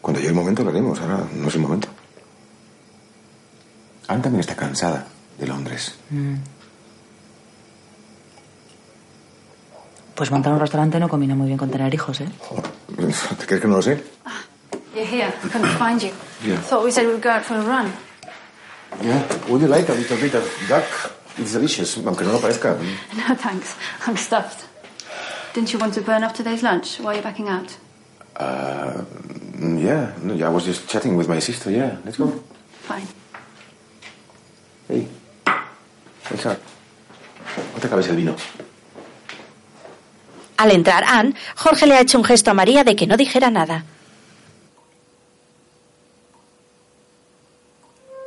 [0.00, 1.00] Cuando llegue el momento lo haremos.
[1.00, 1.88] Ahora no es el momento.
[4.06, 5.96] Anne también está cansada de Londres.
[6.10, 6.36] Mm.
[10.16, 12.28] Pues montar un restaurante no combina muy bien con tener hijos, ¿eh?
[13.38, 14.02] ¿Te crees que no lo sé?
[14.94, 15.28] You're here.
[15.44, 16.10] I couldn't find you.
[16.42, 16.58] Yeah.
[16.62, 17.92] Thought we said we'd go out for a run.
[19.02, 19.22] Yeah.
[19.48, 20.84] Would you like a little bit of duck?
[21.36, 22.78] It's delicious, aunque no lo parezca.
[23.28, 23.76] No, thanks.
[24.06, 24.64] I'm stuffed.
[25.52, 27.76] Didn't you want to burn off today's lunch while you're backing out?
[28.36, 29.04] Uh,
[29.58, 31.70] yeah, no, I was just chatting with my sister.
[31.70, 32.28] Yeah, let's go.
[32.88, 33.06] Fine.
[34.88, 35.08] Hey,
[36.30, 36.56] Elsa,
[37.74, 38.34] no te acabes el vino.
[40.66, 43.52] Al entrar Anne, Jorge le ha hecho un gesto a María de que no dijera
[43.52, 43.84] nada.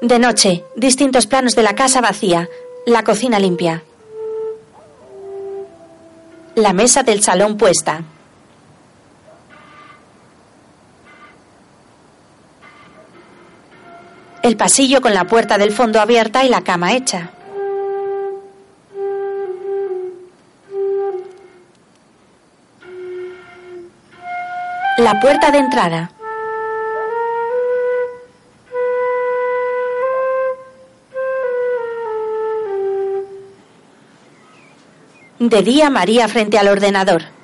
[0.02, 2.48] De noche, distintos planos de la casa vacía,
[2.86, 3.84] la cocina limpia.
[6.56, 8.04] La mesa del salón puesta.
[14.44, 17.32] El pasillo con la puerta del fondo abierta y la cama hecha.
[25.00, 26.12] La puerta de entrada.
[35.40, 37.39] De día María frente al ordenador.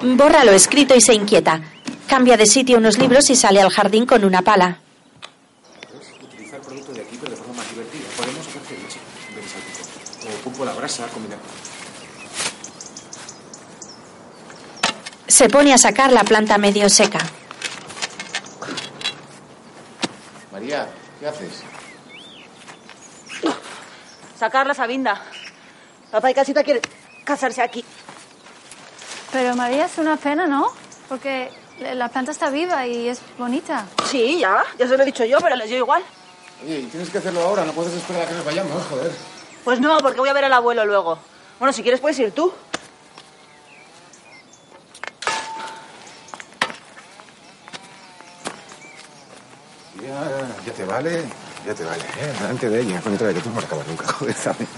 [0.00, 1.60] Borra lo escrito y se inquieta.
[2.06, 4.78] Cambia de sitio unos libros y sale al jardín con una pala.
[6.22, 8.04] Utilizar producto de aquí, pero de forma más divertida.
[8.16, 10.38] Podemos hacer ceviche en vez de salpicón.
[10.38, 11.42] O pulpo a la brasa combinado.
[15.26, 17.18] Se pone a sacar la planta medio seca.
[20.52, 20.88] María,
[21.20, 21.62] ¿qué haces?
[24.38, 25.20] Sacar la sabinda.
[26.10, 26.82] Papá y Casita quieren
[27.24, 27.84] casarse aquí.
[29.32, 30.72] Pero María, es una pena, ¿no?
[31.08, 31.50] Porque
[31.80, 33.86] la planta está viva y es bonita.
[34.06, 36.02] Sí, ya, ya se lo he dicho yo, pero les dio igual.
[36.64, 39.12] Oye, y tienes que hacerlo ahora, no puedes esperar a que nos vayamos, joder.
[39.64, 41.18] Pues no, porque voy a ver al abuelo luego.
[41.58, 42.52] Bueno, si quieres puedes ir tú.
[50.02, 51.24] Ya, ya te vale,
[51.66, 52.32] ya te vale, ¿eh?
[52.40, 54.68] Delante de ella, coño, que tú no acabas nunca, joder, ¿sabes?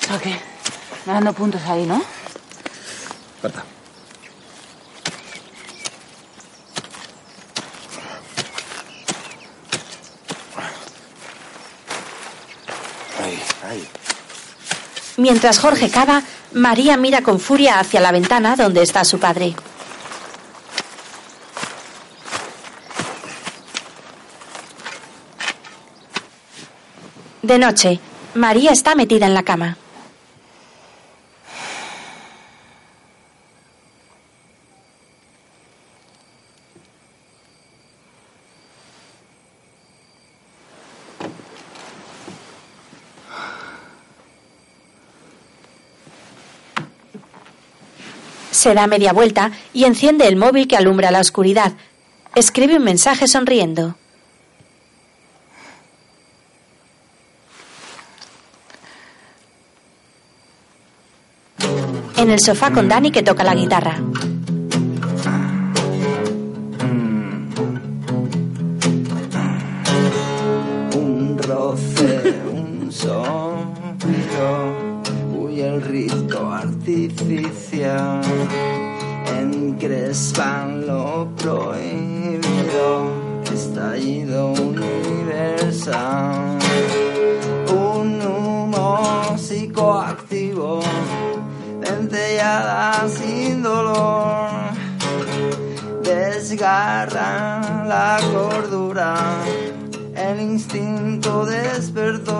[0.00, 0.40] ¿Eso qué?
[1.04, 2.02] Me dando puntos ahí, ¿no?
[15.16, 16.22] Mientras Jorge cava,
[16.52, 19.54] María mira con furia hacia la ventana donde está su padre.
[27.42, 28.00] De noche,
[28.34, 29.76] María está metida en la cama.
[48.60, 51.72] Se da media vuelta y enciende el móvil que alumbra la oscuridad.
[52.34, 53.96] Escribe un mensaje sonriendo.
[62.18, 63.98] En el sofá con Dani que toca la guitarra.
[77.30, 78.20] Artificial,
[79.38, 83.12] encrespan lo prohibido,
[83.52, 86.58] estallido universal,
[87.72, 90.80] un humo psicoactivo,
[91.84, 94.50] centellada sin dolor,
[96.02, 99.14] desgarra la cordura
[100.16, 102.39] el instinto despertó.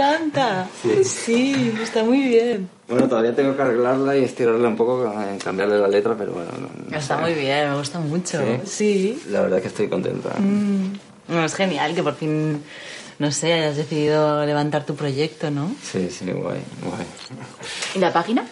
[0.00, 0.68] Encanta.
[0.82, 1.04] Sí.
[1.04, 2.68] Sí, está muy bien.
[2.88, 6.50] Bueno, todavía tengo que arreglarla y estirarla un poco, eh, cambiarle la letra, pero bueno.
[6.60, 7.20] no- no Está sé.
[7.22, 8.40] muy bien, me gusta mucho.
[8.64, 8.66] ¿Sí?
[8.66, 9.22] Sí.
[9.30, 10.30] La verdad es que estoy contenta.
[10.38, 10.92] Mm.
[11.28, 12.62] No, es genial que por fin,
[13.20, 15.70] no sé, hayas decidido levantar tu proyecto, ¿no?
[15.82, 17.06] Sí, sí, guay, guay.
[17.94, 18.44] ¿Y la página?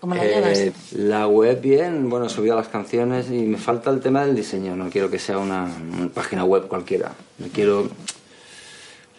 [0.00, 0.92] ¿Cómo la Eh, llevas?
[0.94, 4.74] la web bien, bueno, he subido las canciones y me falta el tema del diseño.
[4.74, 5.64] No quiero que sea una,
[5.96, 7.12] una página web cualquiera.
[7.38, 7.88] Le quiero,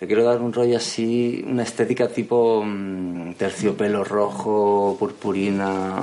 [0.02, 5.96] le quiero dar un rollo así, una estética tipo mm, terciopelo rojo, purpurina,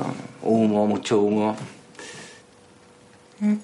[0.42, 1.56] humo, mucho humo.
[3.40, 3.54] Mm.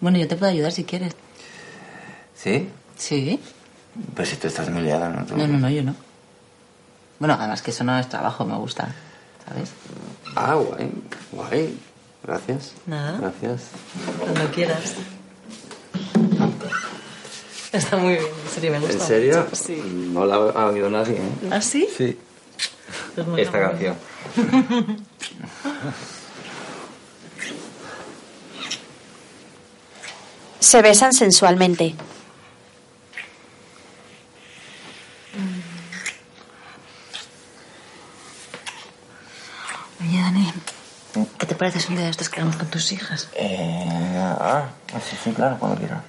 [0.00, 1.14] Bueno, yo te puedo ayudar si quieres.
[2.34, 2.68] ¿Sí?
[2.96, 3.38] Sí.
[4.16, 5.26] Pues si tú estás muy liada, ¿no?
[5.26, 5.94] Tú- No, no, no, yo no.
[7.18, 8.94] Bueno, además que eso no es trabajo, me gusta,
[9.46, 9.72] ¿sabes?
[10.34, 10.90] Ah, guay,
[11.32, 11.78] guay.
[12.22, 12.72] Gracias.
[12.86, 13.18] Nada.
[13.20, 13.62] Gracias.
[14.18, 14.94] Cuando quieras.
[17.72, 18.94] Está muy bien, en serio, me gusta.
[18.94, 19.44] ¿En serio?
[19.44, 19.56] mucho.
[19.56, 19.80] Sí.
[20.12, 21.48] No la ha oído nadie, ¿eh?
[21.50, 21.88] ¿Ah, sí?
[21.96, 22.18] Sí.
[23.14, 23.96] Pues muy Esta canción.
[30.58, 31.94] Se besan sensualmente.
[40.00, 40.52] Oye, Dani,
[41.38, 43.28] ¿qué te parece si un día de estos que hagamos con tus hijas?
[43.34, 44.68] Eh, ah,
[45.08, 46.04] sí, sí, claro, cuando quiera.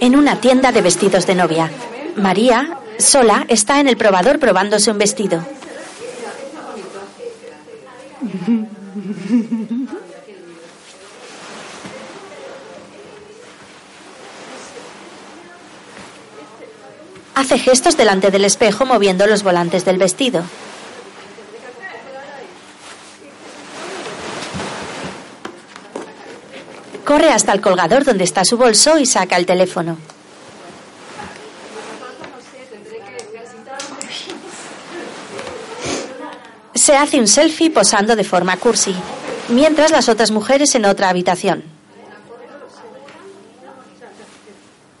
[0.00, 1.70] En una tienda de vestidos de novia,
[2.16, 5.44] María, sola, está en el probador probándose un vestido.
[17.34, 20.44] Hace gestos delante del espejo moviendo los volantes del vestido.
[27.08, 29.96] Corre hasta el colgador donde está su bolso y saca el teléfono.
[36.74, 38.94] Se hace un selfie posando de forma cursi,
[39.48, 41.64] mientras las otras mujeres en otra habitación.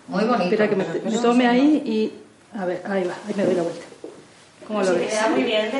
[0.06, 0.44] Muy bonito.
[0.44, 2.12] Espera que me, me tome ahí y...
[2.58, 3.87] A ver, ahí va, ahí me doy la vuelta.
[4.68, 5.14] ¿Cómo lo ves?
[5.30, 5.70] muy bien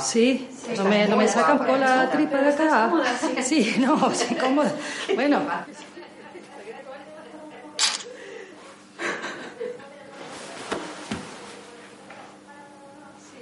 [0.00, 2.90] Sí, no me, no me saca un poco la tripa de acá.
[3.42, 4.72] Sí, no, sí, cómoda.
[5.14, 5.42] Bueno,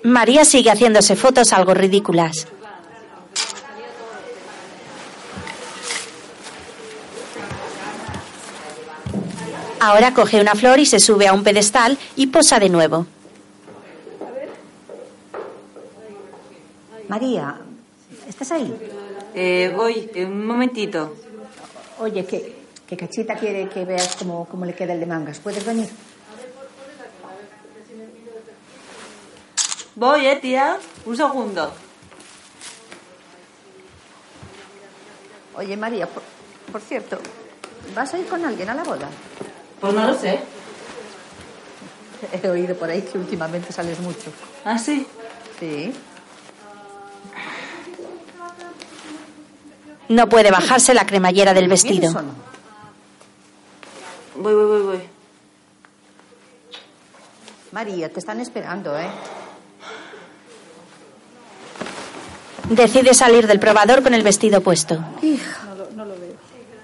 [0.03, 2.49] María sigue haciéndose fotos algo ridículas.
[9.79, 13.07] Ahora coge una flor y se sube a un pedestal y posa de nuevo.
[17.13, 17.61] María,
[18.27, 18.75] ¿estás ahí?
[19.35, 21.15] Eh, voy, un momentito.
[21.99, 22.57] Oye, que,
[22.87, 25.39] que Cachita quiere que veas cómo, cómo le queda el de mangas.
[25.39, 25.91] ¿Puedes venir?
[29.95, 30.79] Voy, eh, tía.
[31.05, 31.75] Un segundo.
[35.57, 36.23] Oye, María, por,
[36.73, 37.19] por cierto,
[37.95, 39.11] ¿vas a ir con alguien a la boda?
[39.83, 40.41] Pues no lo sé.
[42.43, 44.33] He oído por ahí que últimamente sales mucho.
[44.65, 45.07] ¿Ah, sí?
[45.61, 45.93] Sí.
[50.09, 52.13] No puede bajarse la cremallera del vestido.
[54.37, 55.01] Voy, voy, voy, voy.
[57.73, 59.09] María, te están esperando, ¿eh?
[62.69, 65.03] Decide salir del probador con el vestido puesto.
[65.23, 66.35] Hija, no lo, no lo veo.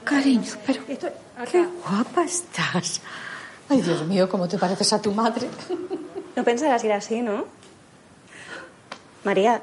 [0.04, 3.00] cariño, pero qué guapa estás.
[3.68, 5.48] Ay, Dios mío, ¿cómo te pareces a tu madre?
[6.36, 7.44] No pensarás ir así, ¿no?
[9.24, 9.62] María,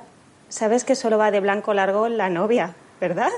[0.50, 2.76] sabes que solo va de blanco largo la novia,
[3.08, 3.30] ¿verdad?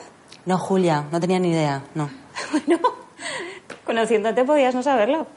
[0.45, 2.09] No, Julia, no tenía ni idea, no.
[2.51, 2.80] Bueno,
[3.86, 5.28] conociéndote podías no saberlo.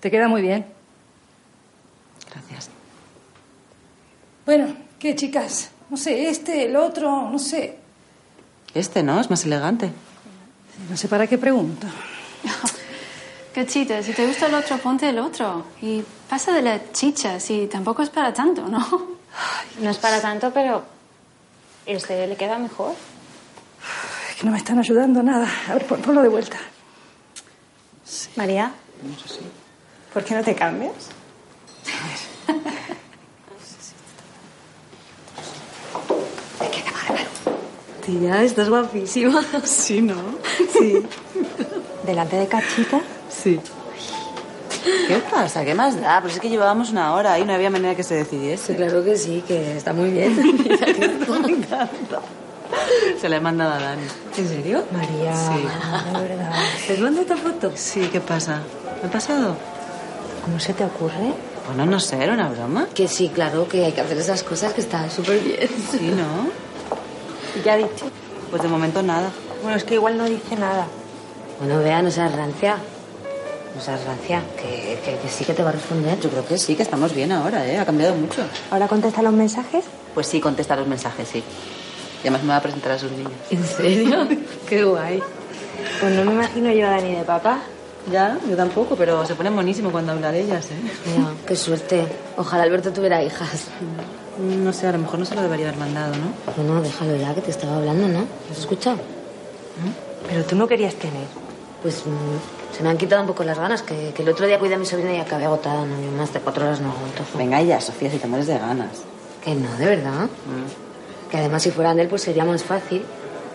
[0.00, 0.66] te queda muy bien.
[2.30, 2.68] Gracias.
[4.44, 5.70] Bueno, ¿qué chicas?
[5.88, 7.78] No sé, este, el otro, no sé.
[8.74, 9.18] Este, ¿no?
[9.18, 9.90] Es más elegante.
[10.90, 11.86] No sé para qué pregunto.
[13.54, 15.64] Cachita, si te gusta el otro, ponte el otro.
[15.80, 19.14] Y pasa de la chicha, si tampoco es para tanto, ¿no?
[19.80, 20.84] No es para tanto, pero
[21.86, 22.94] este le queda mejor.
[24.30, 25.48] Es que no me están ayudando nada.
[25.68, 26.58] A ver, pon- ponlo de vuelta.
[28.36, 28.72] María,
[30.12, 30.92] ¿por qué no te cambias?
[38.04, 39.42] Tía, estás guapísima.
[39.64, 40.14] Sí, ¿no?
[40.72, 41.02] Sí.
[42.06, 43.00] ¿Delante de Cachita?
[43.30, 43.58] Sí.
[45.08, 45.64] ¿Qué pasa?
[45.64, 46.20] ¿Qué más da?
[46.20, 48.76] Pues es que llevábamos una hora y no había manera que se decidiese.
[48.76, 50.36] Claro que sí, que está muy bien.
[50.36, 51.88] Me encanta.
[53.20, 54.02] Se la he mandado a Dani.
[54.36, 54.84] ¿En serio?
[54.92, 55.62] María, Sí.
[56.12, 56.52] de verdad.
[56.86, 57.72] ¿Te mando esta foto?
[57.74, 58.60] Sí, ¿qué pasa?
[59.02, 59.56] ¿Me he pasado?
[60.44, 61.32] ¿Cómo se te ocurre?
[61.66, 62.86] Bueno, no sé, era una broma.
[62.94, 65.68] Que sí, claro, que hay que hacer esas cosas que están súper bien.
[65.90, 66.50] Sí, ¿no?
[67.64, 68.06] ¿Ya ha dicho?
[68.50, 69.30] Pues de momento nada.
[69.62, 70.86] Bueno, es que igual no dice nada.
[71.60, 72.76] Bueno, vea, no seas rancia.
[73.74, 76.20] No seas rancia, que, que, que sí que te va a responder.
[76.20, 77.78] Yo creo que sí, que estamos bien ahora, ¿eh?
[77.78, 78.42] Ha cambiado mucho.
[78.70, 79.84] ¿Ahora contesta los mensajes?
[80.14, 81.42] Pues sí, contesta los mensajes, sí.
[82.22, 83.32] Y además me va a presentar a sus niños.
[83.50, 84.28] ¿En serio?
[84.68, 85.20] Qué guay.
[86.00, 87.62] Pues no me imagino yo a Dani de papá.
[88.10, 90.92] Ya, yo tampoco, pero se pone buenísimo cuando habla de ellas, ¿eh?
[91.06, 92.06] Mira, qué suerte.
[92.36, 93.68] Ojalá Alberto tuviera hijas.
[94.38, 96.54] No sé, a lo mejor no se lo debería haber mandado, ¿no?
[96.54, 98.20] Bueno, déjalo ya, que te estaba hablando, ¿no?
[98.20, 98.98] ¿Lo has escuchado?
[100.28, 101.26] Pero tú no querías tener.
[101.82, 104.58] Pues mm, se me han quitado un poco las ganas, que, que el otro día
[104.58, 107.22] cuidé a mi sobrina y acabé agotada, no, más de cuatro horas no aguanto.
[107.36, 109.02] Venga ya, Sofía, si te mueres de ganas.
[109.44, 110.28] Que no, de verdad.
[111.30, 113.04] Que además si fueran de él, pues sería más fácil.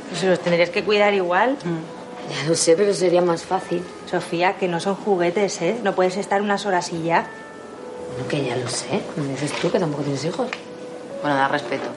[0.09, 1.57] Pues los tendrías que cuidar igual.
[2.29, 3.83] Ya lo sé, pero sería más fácil.
[4.09, 5.79] Sofía, que no son juguetes, ¿eh?
[5.83, 7.27] No puedes estar unas horas y ya.
[8.13, 9.01] Bueno, que ya lo sé.
[9.17, 10.47] Me dices tú que tampoco tienes hijos.
[11.21, 11.89] Bueno, da respeto.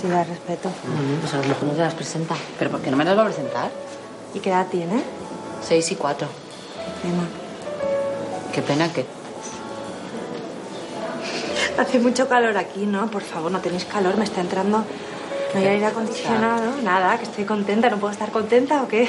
[0.00, 0.70] Sí, da respeto.
[0.86, 2.34] Bueno, pues a lo mejor no te las presenta.
[2.58, 3.70] ¿Pero por qué no me las va a presentar?
[4.34, 5.02] ¿Y qué edad tiene?
[5.66, 6.28] Seis y cuatro.
[7.04, 7.26] Emma.
[8.52, 9.04] Qué pena que...
[11.78, 13.10] Hace mucho calor aquí, ¿no?
[13.10, 14.84] Por favor, no tenéis calor, me está entrando.
[15.54, 17.90] No hay aire acondicionado, nada, que estoy contenta.
[17.90, 19.08] ¿No puedo estar contenta o qué?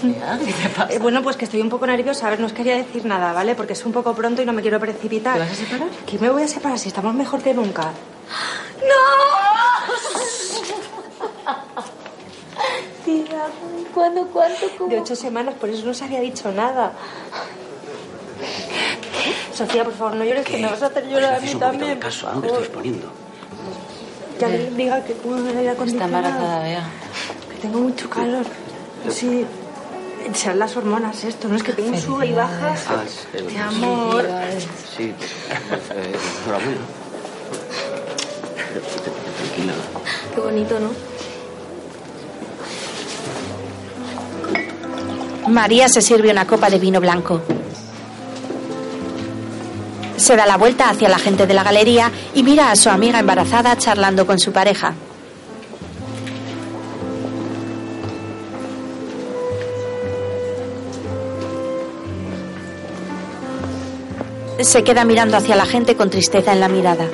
[0.00, 0.88] ¿Qué te pasa?
[0.94, 2.26] Eh, bueno, pues que estoy un poco nerviosa.
[2.26, 3.54] A ver, no os quería decir nada, ¿vale?
[3.54, 5.34] Porque es un poco pronto y no me quiero precipitar.
[5.34, 5.88] ¿Te vas a separar?
[6.06, 7.88] ¿Qué me voy a separar si estamos mejor que nunca?
[13.94, 14.90] ¿cuándo, cuánto, cómo?
[14.90, 16.92] De ocho semanas, por eso no se había dicho nada.
[19.54, 21.98] Sofía, por favor, no llores, que me vas a hacer llorar a mí de también.
[21.98, 22.46] caso a que favor.
[22.46, 23.08] estoy exponiendo.
[24.38, 26.16] Que alguien diga que pongo el aire acondicionado.
[26.16, 26.82] embarazada, Bea.
[27.50, 28.44] Que tengo mucho calor.
[29.10, 29.44] Sí.
[30.34, 32.84] Serán las hormonas esto, no es que tengo un sube y bajas.
[32.88, 33.02] Ah,
[33.50, 34.24] Mi amor.
[34.96, 36.80] Sí, eh, enhorabuena.
[39.38, 39.72] Tranquila.
[40.34, 40.90] Qué bonito, ¿no?
[45.48, 47.42] María se sirve una copa de vino blanco.
[50.16, 53.20] Se da la vuelta hacia la gente de la galería y mira a su amiga
[53.20, 54.94] embarazada charlando con su pareja.
[64.60, 67.06] Se queda mirando hacia la gente con tristeza en la mirada.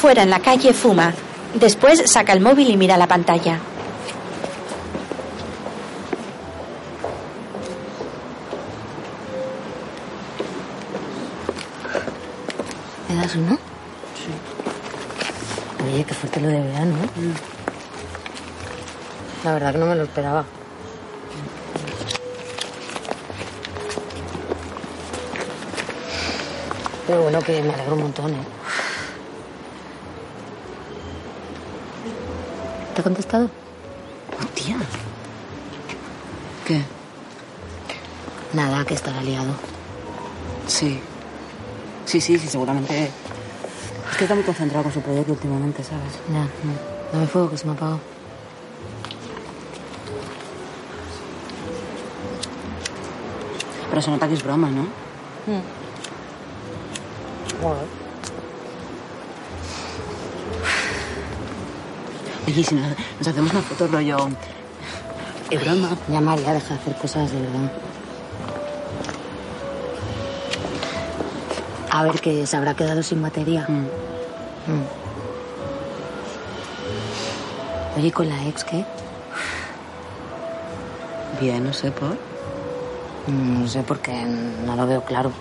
[0.00, 1.12] Fuera en la calle fuma.
[1.52, 3.58] Después saca el móvil y mira la pantalla.
[13.10, 13.58] ¿Me das uno?
[14.16, 14.32] Sí.
[15.84, 17.34] Oye, qué fuerte lo de verano, ¿no?
[19.44, 20.46] La verdad que no me lo esperaba.
[27.06, 28.59] Pero bueno, que me alegro un montón, ¿eh?
[33.00, 33.48] ¿Te ha contestado?
[34.54, 34.76] Tía.
[36.66, 36.82] ¿Qué?
[38.52, 39.54] Nada, que estará liado.
[40.66, 41.00] Sí.
[42.04, 43.04] Sí, sí, sí, seguramente.
[44.10, 46.12] Es que está muy concentrado con su proyecto últimamente, ¿sabes?
[46.30, 46.46] Ya,
[47.10, 48.00] dame fuego que se me ha apagado.
[53.88, 54.82] Pero se nota que es broma, ¿no?
[57.62, 57.99] Oye,
[62.56, 62.88] ¿y si nos,
[63.18, 64.16] nos hacemos una foto rollo.
[65.50, 65.96] Es broma.
[66.08, 67.72] Ya, María, deja de hacer cosas de verdad.
[71.90, 73.66] A ver, que se habrá quedado sin batería.
[73.68, 73.86] Mm.
[77.98, 78.84] Oye, ¿y con la ex qué?
[81.40, 82.10] Bien, no sé por.
[83.26, 85.32] Mm, No sé, porque no lo veo claro.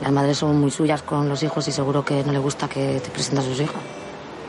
[0.00, 3.00] Las madres son muy suyas con los hijos y seguro que no le gusta que
[3.02, 3.82] te presenten a sus hijos.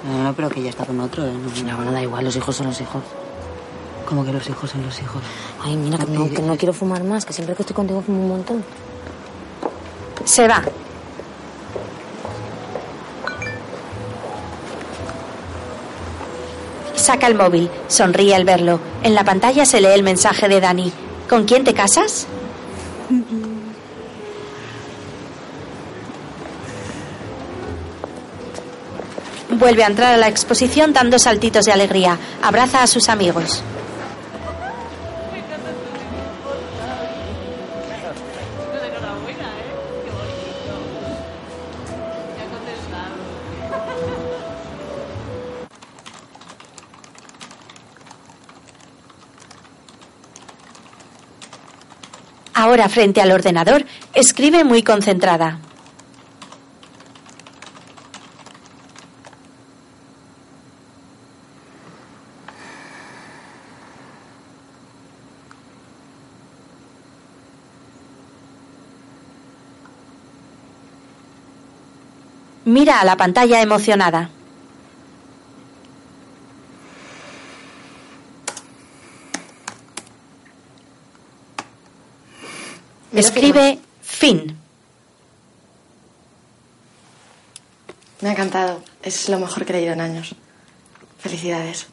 [0.04, 1.34] No, no, pero que ya está con otro, ¿eh?
[1.34, 3.04] No, Ya, bueno, da igual, los hijos son los hijos.
[4.06, 5.22] Como que los hijos son los hijos.
[5.64, 8.22] Ay, mira, que no, que no quiero fumar más, que siempre que estoy contigo fumo
[8.22, 8.64] un montón.
[10.26, 10.64] Se va.
[16.96, 18.80] Saca el móvil, sonríe al verlo.
[19.04, 20.92] En la pantalla se lee el mensaje de Dani.
[21.30, 22.28] ¿Con quién te casas?
[29.60, 32.18] Vuelve a entrar a la exposición dando saltitos de alegría.
[32.42, 33.62] Abraza a sus amigos.
[52.54, 55.60] Ahora frente al ordenador, escribe muy concentrada.
[72.70, 74.30] Mira a la pantalla emocionada.
[83.12, 84.56] Escribe fin.
[88.22, 88.84] Me ha encantado.
[89.02, 90.36] Es lo mejor que he leído en años.
[91.18, 91.88] Felicidades.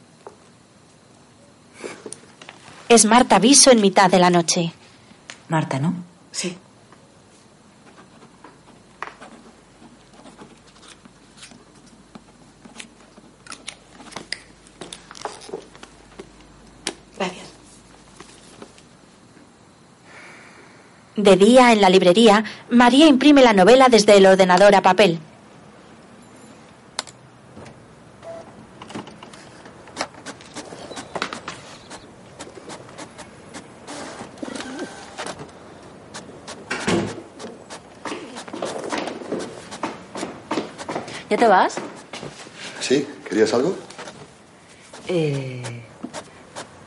[2.87, 4.71] Es Marta Viso en mitad de la noche.
[5.49, 5.95] Marta, ¿no?
[6.31, 6.55] Sí.
[17.17, 17.47] Gracias.
[21.27, 25.19] De día, en la librería, María imprime la novela desde el ordenador a papel.
[41.29, 41.75] ¿Ya te vas?
[42.79, 43.05] ¿Sí?
[43.27, 43.75] ¿Querías algo?
[45.09, 45.61] Eh...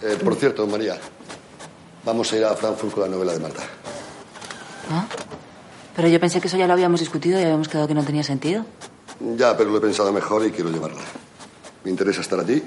[0.01, 0.97] Eh, por cierto, María,
[2.07, 3.80] vamos a ir a Frankfurt con la novela de Marta.
[4.91, 5.07] ¿Ah?
[5.97, 8.23] Pero yo pensé que eso ya lo habíamos discutido y habíamos quedado que no tenía
[8.23, 8.65] sentido.
[9.37, 11.03] Ya, pero lo he pensado mejor y quiero llevarla.
[11.85, 12.63] Me interesa estar allí.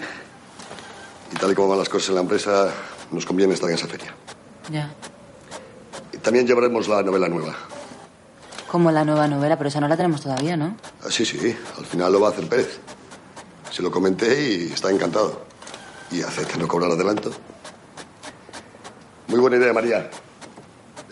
[1.32, 2.71] Y tal y como van las cosas en la empresa,
[3.11, 4.13] nos conviene estar en esa feria.
[4.71, 4.93] Ya.
[6.11, 7.55] Y también llevaremos la novela nueva.
[8.67, 10.78] Como la nueva novela, pero esa no la tenemos todavía, ¿no?
[11.03, 12.80] Ah, sí, sí, al final lo va a hacer Pérez.
[13.71, 15.45] Se lo comenté y está encantado.
[16.11, 17.32] Y acepta no cobrar adelanto.
[19.28, 20.09] Muy buena idea, María.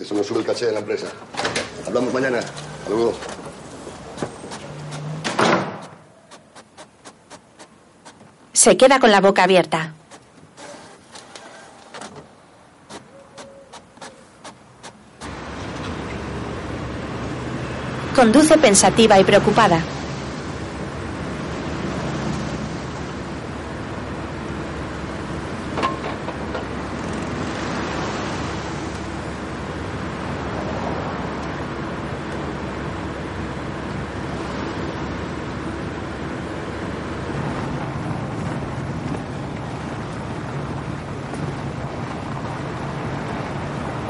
[0.02, 1.06] Eso nos sube el caché de la empresa.
[1.86, 2.40] Hablamos mañana.
[2.40, 3.14] Hasta luego.
[8.52, 9.94] Se queda con la boca abierta.
[18.16, 19.84] Conduce pensativa y preocupada.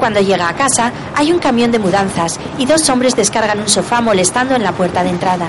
[0.02, 4.00] Cuando llega a casa, hay un camión de mudanzas y dos hombres descargan un sofá
[4.00, 5.46] molestando en la puerta de entrada.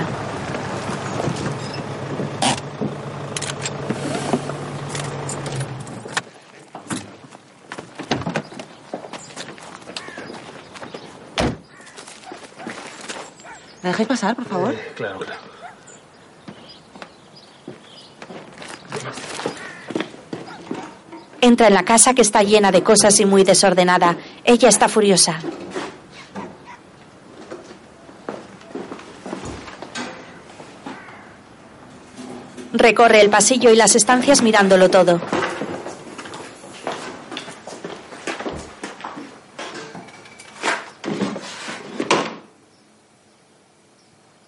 [13.82, 14.76] ¿Me dejáis pasar, por favor?
[14.94, 15.54] Claro, claro.
[21.44, 24.16] Entra en la casa que está llena de cosas y muy desordenada.
[24.44, 25.40] Ella está furiosa.
[32.72, 35.20] Recorre el pasillo y las estancias mirándolo todo.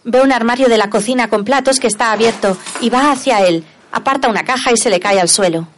[0.05, 3.65] Ve un armario de la cocina con platos que está abierto y va hacia él.
[3.93, 5.69] Aparta una caja y se le cae al suelo.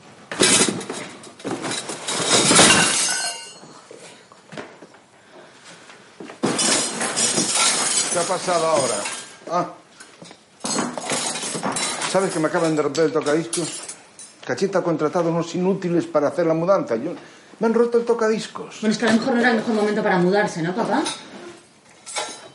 [8.39, 8.95] Pasado ahora?
[9.51, 9.67] Ah.
[12.11, 13.81] ¿Sabes que me acaban de romper el tocadiscos?
[14.47, 16.97] Cachita ha contratado unos inútiles para hacer la mudanza.
[16.97, 17.13] Yo...
[17.59, 18.81] Me han roto el tocadiscos.
[18.81, 21.03] Bueno, es que a lo mejor no era el mejor momento para mudarse, ¿no, papá?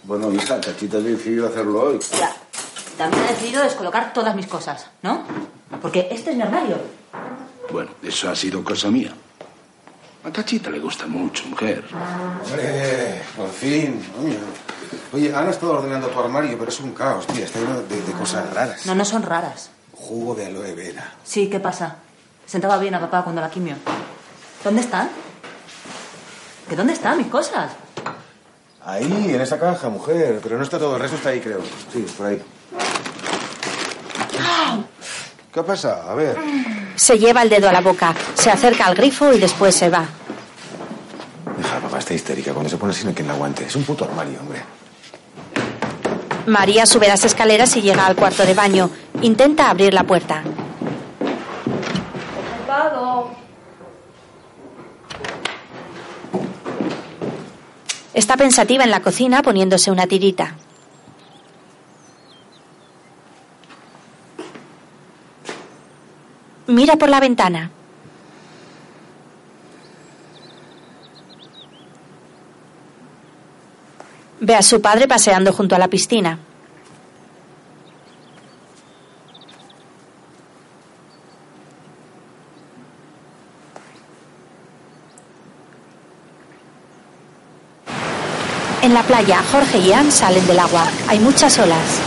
[0.04, 2.00] Bueno, hija, Cachita ha decidido hacerlo hoy.
[2.18, 2.34] Ya.
[2.98, 5.24] También he decidido descolocar todas mis cosas, ¿no?
[5.82, 6.78] Porque este es mi armario.
[7.72, 9.14] Bueno, eso ha sido cosa mía.
[10.24, 11.84] A Cachita le gusta mucho, mujer.
[12.46, 14.02] Hombre, por fin.
[15.14, 17.46] Oye, Ana ha estado ordenando tu armario, pero es un caos, tía.
[17.46, 18.86] Está lleno de, de cosas raras.
[18.86, 19.70] No, no son raras.
[19.94, 21.14] Jugo de aloe vera.
[21.24, 21.98] Sí, ¿qué pasa?
[22.46, 23.76] Sentaba bien a papá cuando la quimio.
[24.64, 25.10] ¿Dónde están?
[26.70, 27.72] ¿Que dónde están mis cosas?
[28.86, 30.40] Ahí, en esa caja, mujer.
[30.44, 31.62] Pero no está todo, el resto está ahí, creo.
[31.92, 32.42] Sí, por ahí.
[35.54, 36.10] ¿Qué ha pasado?
[36.10, 36.38] A ver.
[36.96, 40.06] Se lleva el dedo a la boca, se acerca al grifo y después se va.
[41.58, 42.54] Deja, papá, está histérica.
[42.54, 43.66] Cuando se pone así no hay quien la aguante.
[43.66, 44.64] Es un puto armario, hombre.
[46.46, 48.90] María sube las escaleras y llega al cuarto de baño.
[49.22, 50.44] Intenta abrir la puerta.
[58.14, 60.56] Está pensativa en la cocina poniéndose una tirita.
[66.68, 67.72] Mira por la ventana.
[74.46, 76.38] Ve a su padre paseando junto a la piscina.
[88.82, 90.90] En la playa, Jorge y Ann salen del agua.
[91.08, 92.02] Hay muchas olas.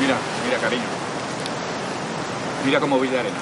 [0.00, 0.82] Mira, mira, cariño.
[2.64, 3.38] Mira cómo vi de arena.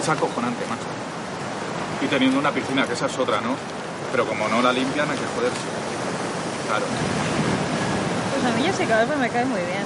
[0.00, 2.04] Es acojonante, macho.
[2.04, 3.77] Y teniendo una piscina, que esa es otra, ¿no?
[4.10, 5.56] Pero como no la limpian, hay que joderse.
[6.66, 6.84] Claro.
[8.32, 9.84] Pues a mí Jessica Alba me cae muy bien.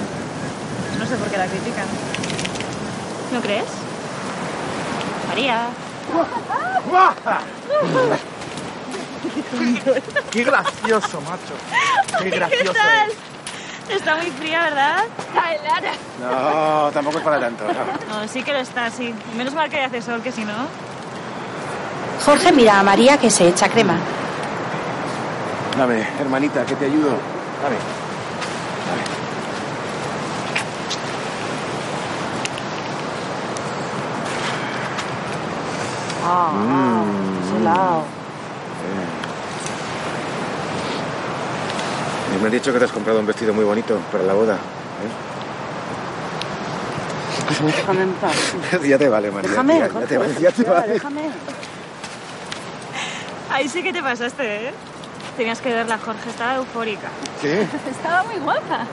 [0.99, 1.85] No sé por qué la critican.
[3.33, 3.65] ¿No crees?
[5.27, 5.67] María.
[10.31, 12.21] Qué gracioso, macho.
[12.21, 12.73] Qué gracioso.
[12.73, 13.11] ¿Qué tal?
[13.89, 15.03] Está muy fría, ¿verdad?
[16.21, 17.65] No, tampoco es para tanto.
[17.65, 18.21] no.
[18.21, 19.13] No, sí que lo está, sí.
[19.35, 20.53] Menos mal que hace sol, que si no...
[22.25, 23.97] Jorge mira a María que se echa crema.
[25.77, 27.17] Dame, hermanita, que te ayudo.
[27.61, 27.77] Dame.
[36.25, 37.55] Ah, Mm.
[37.57, 38.03] helado.
[42.39, 44.57] Me han dicho que te has comprado un vestido muy bonito para la boda.
[47.65, 48.35] Déjame en paz.
[48.73, 48.79] ¿eh?
[48.89, 49.49] ya te vale, María.
[49.49, 50.93] Déjame, ya, te vale, ya te Espera, vale.
[50.93, 51.21] Déjame.
[53.63, 54.73] Ahí sí que te pasaste, ¿eh?
[55.37, 56.29] Tenías que verla, Jorge.
[56.29, 57.07] Estaba eufórica.
[57.41, 57.47] Sí.
[57.89, 58.85] Estaba muy guapa.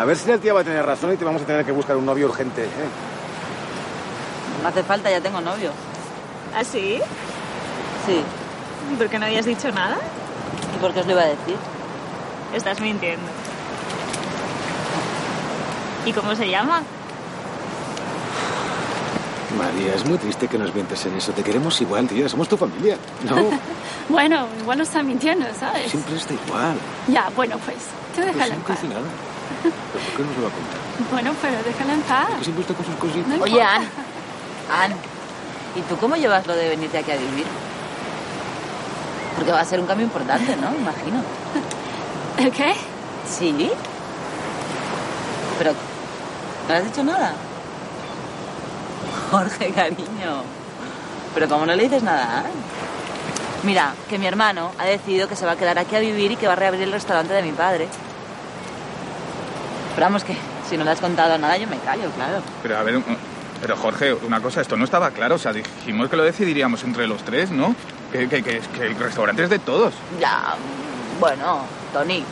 [0.00, 1.72] A ver si el tío va a tener razón y te vamos a tener que
[1.72, 2.64] buscar un novio urgente.
[2.64, 2.68] ¿eh?
[4.62, 5.72] No hace falta, ya tengo novio.
[6.56, 7.02] ¿Ah, sí?
[8.06, 8.24] Sí.
[8.96, 9.98] ¿Por qué no habías dicho nada?
[10.74, 11.56] ¿Y por qué os lo iba a decir?
[12.54, 13.26] Estás mintiendo.
[16.06, 16.82] ¿Y cómo se llama?
[19.62, 21.32] María, es muy triste que nos mientes en eso.
[21.32, 22.28] Te queremos igual, tío.
[22.28, 22.96] Somos tu familia.
[23.28, 23.36] No,
[24.08, 25.90] Bueno, igual no está mintiendo, ¿sabes?
[25.90, 26.74] siempre está igual.
[27.08, 27.76] Ya, bueno, pues,
[28.14, 28.82] tú Pues déjala en nunca paz.
[28.82, 29.06] dice nada.
[29.62, 30.82] ¿Pero por qué nos lo va a contar?
[31.10, 32.28] Bueno, pero déjala en paz.
[32.42, 33.28] Siempre está con sus cositas.
[33.38, 33.62] No Oye.
[33.62, 34.92] Ann,
[35.76, 37.46] ¿y tú cómo llevas lo de venirte aquí a vivir?
[39.36, 40.68] Porque va a ser un cambio importante, ¿no?
[40.74, 41.22] Imagino.
[42.38, 42.74] ¿El qué?
[43.28, 43.70] Sí.
[45.58, 45.72] Pero,
[46.68, 47.34] ¿no has dicho nada?
[49.30, 50.42] Jorge, cariño.
[51.34, 52.46] Pero como no le dices nada, a Ann?
[53.62, 56.36] Mira, que mi hermano ha decidido que se va a quedar aquí a vivir y
[56.36, 57.88] que va a reabrir el restaurante de mi padre.
[59.94, 60.36] Pero vamos, que
[60.68, 62.40] si no le has contado nada, yo me callo, claro.
[62.62, 63.00] Pero a ver,
[63.60, 65.36] pero Jorge, una cosa, esto no estaba claro.
[65.36, 67.74] O sea, dijimos que lo decidiríamos entre los tres, ¿no?
[68.10, 69.94] Que, que- que- que el restaurante es de todos.
[70.20, 70.54] Ya,
[71.20, 71.60] bueno,
[71.92, 72.24] Tony,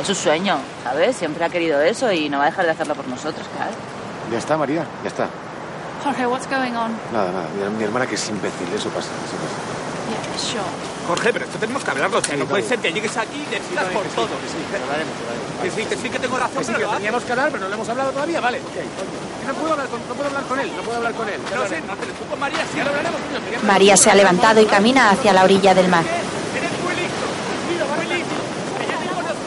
[0.00, 1.16] es su sueño, ¿sabes?
[1.16, 3.72] Siempre ha querido eso y no va a dejar de hacerlo por nosotros, claro.
[4.32, 4.84] Ya está, María.
[5.02, 5.28] Ya está.
[6.02, 6.92] Jorge, what's going on?
[7.12, 7.48] Nada, nada.
[7.70, 8.68] Mi, mi hermana que es imbécil.
[8.74, 9.08] Eso pasa.
[9.26, 9.58] Eso pasa.
[10.08, 10.70] Yeah, sure.
[11.08, 12.18] Jorge, pero esto tenemos que hablarlo.
[12.18, 14.28] O sea, no puede ser que llegues aquí y decidas por todo.
[15.62, 17.48] Que sí, que sí que tengo razón, Que sí, pero que lo teníamos que hablar,
[17.50, 18.40] pero no lo hemos hablado todavía.
[18.40, 18.60] Vale.
[19.46, 20.70] No puedo hablar con, no puedo hablar con él.
[20.76, 21.40] No puedo hablar con él.
[21.54, 22.78] No sé, no te tú con María, sí.
[22.78, 26.04] Lo hablaremos, quería- María se ha levantado y camina hacia la orilla del mar.
[26.04, 27.26] Eres muy listo.
[27.96, 28.34] Muy listo.
[28.78, 29.38] Que ya te conozco.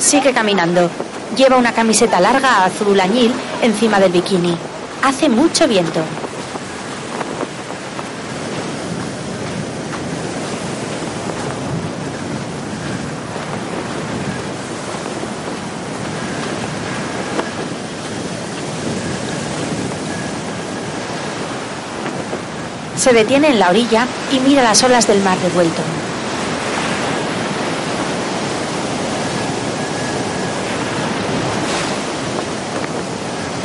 [0.00, 0.90] Sigue caminando.
[1.38, 3.32] Lleva una camiseta larga azul añil
[3.62, 4.56] encima del bikini.
[5.04, 6.00] Hace mucho viento.
[22.96, 25.82] Se detiene en la orilla y mira las olas del mar revuelto.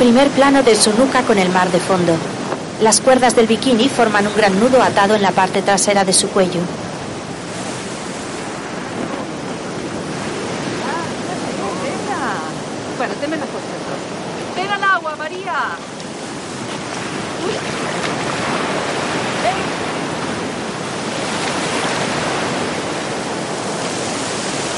[0.04, 2.14] Primer plano de su nuca con el mar de fondo.
[2.82, 6.28] Las cuerdas del bikini forman un gran nudo atado en la parte trasera de su
[6.28, 6.60] cuello.
[12.98, 13.44] Bueno, te me lo
[14.54, 15.54] Ven al agua, María.
[17.46, 17.54] Uy.
[19.42, 19.56] Ven.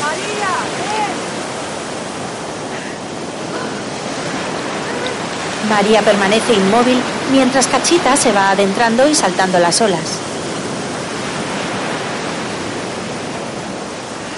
[0.04, 1.26] María, ven.
[5.76, 6.98] María permanece inmóvil
[7.30, 10.20] mientras Cachita se va adentrando y saltando las olas.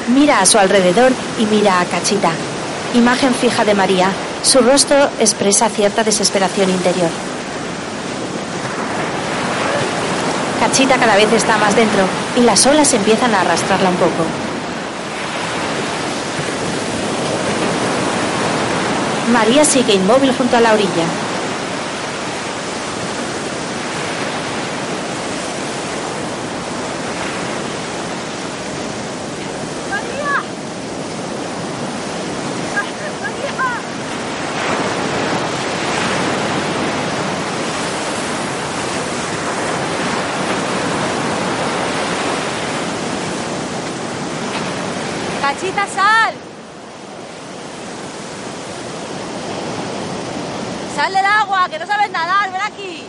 [0.08, 2.32] Mira a su alrededor y mira a Cachita.
[2.94, 4.10] Imagen fija de María.
[4.42, 7.10] Su rostro expresa cierta desesperación interior.
[10.58, 12.02] Cachita cada vez está más dentro
[12.36, 14.24] y las olas empiezan a arrastrarla un poco.
[19.32, 21.04] María sigue inmóvil junto a la orilla.
[29.90, 30.42] ¡María!
[32.74, 33.64] ¡María!
[45.42, 46.34] Cachita, sal.
[50.96, 53.04] Sal del agua, que no sabes nadar, ven aquí.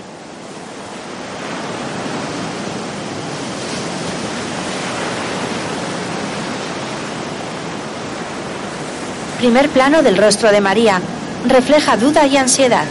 [9.49, 11.01] Primer plano del rostro de María.
[11.47, 12.83] Refleja duda y ansiedad.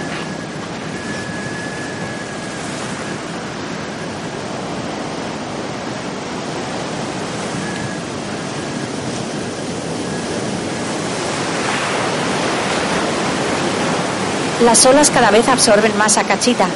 [14.64, 16.66] Las olas cada vez absorben más a Cachita.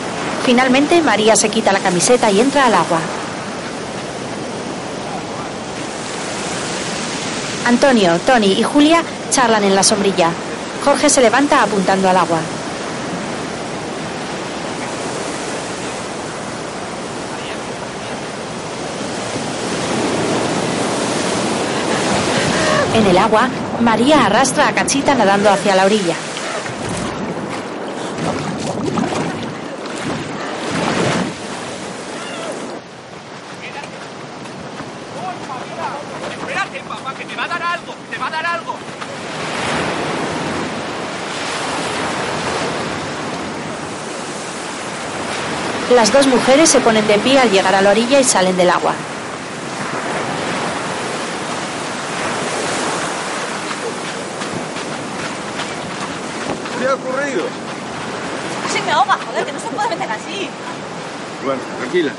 [0.45, 3.01] Finalmente, María se quita la camiseta y entra al agua.
[7.67, 9.03] Antonio, Tony y Julia
[9.33, 10.29] Charlan en la sombrilla.
[10.85, 12.39] Jorge se levanta apuntando al agua.
[22.95, 23.49] En el agua,
[23.81, 26.15] María arrastra a Cachita nadando hacia la orilla.
[46.03, 48.69] Las dos mujeres se ponen de pie al llegar a la orilla y salen del
[48.69, 48.93] agua.
[56.81, 57.45] ¿Qué ha ocurrido?
[58.67, 60.49] Casi me ahoga, joder, que no se puede meter así.
[61.45, 62.13] Bueno, tranquila.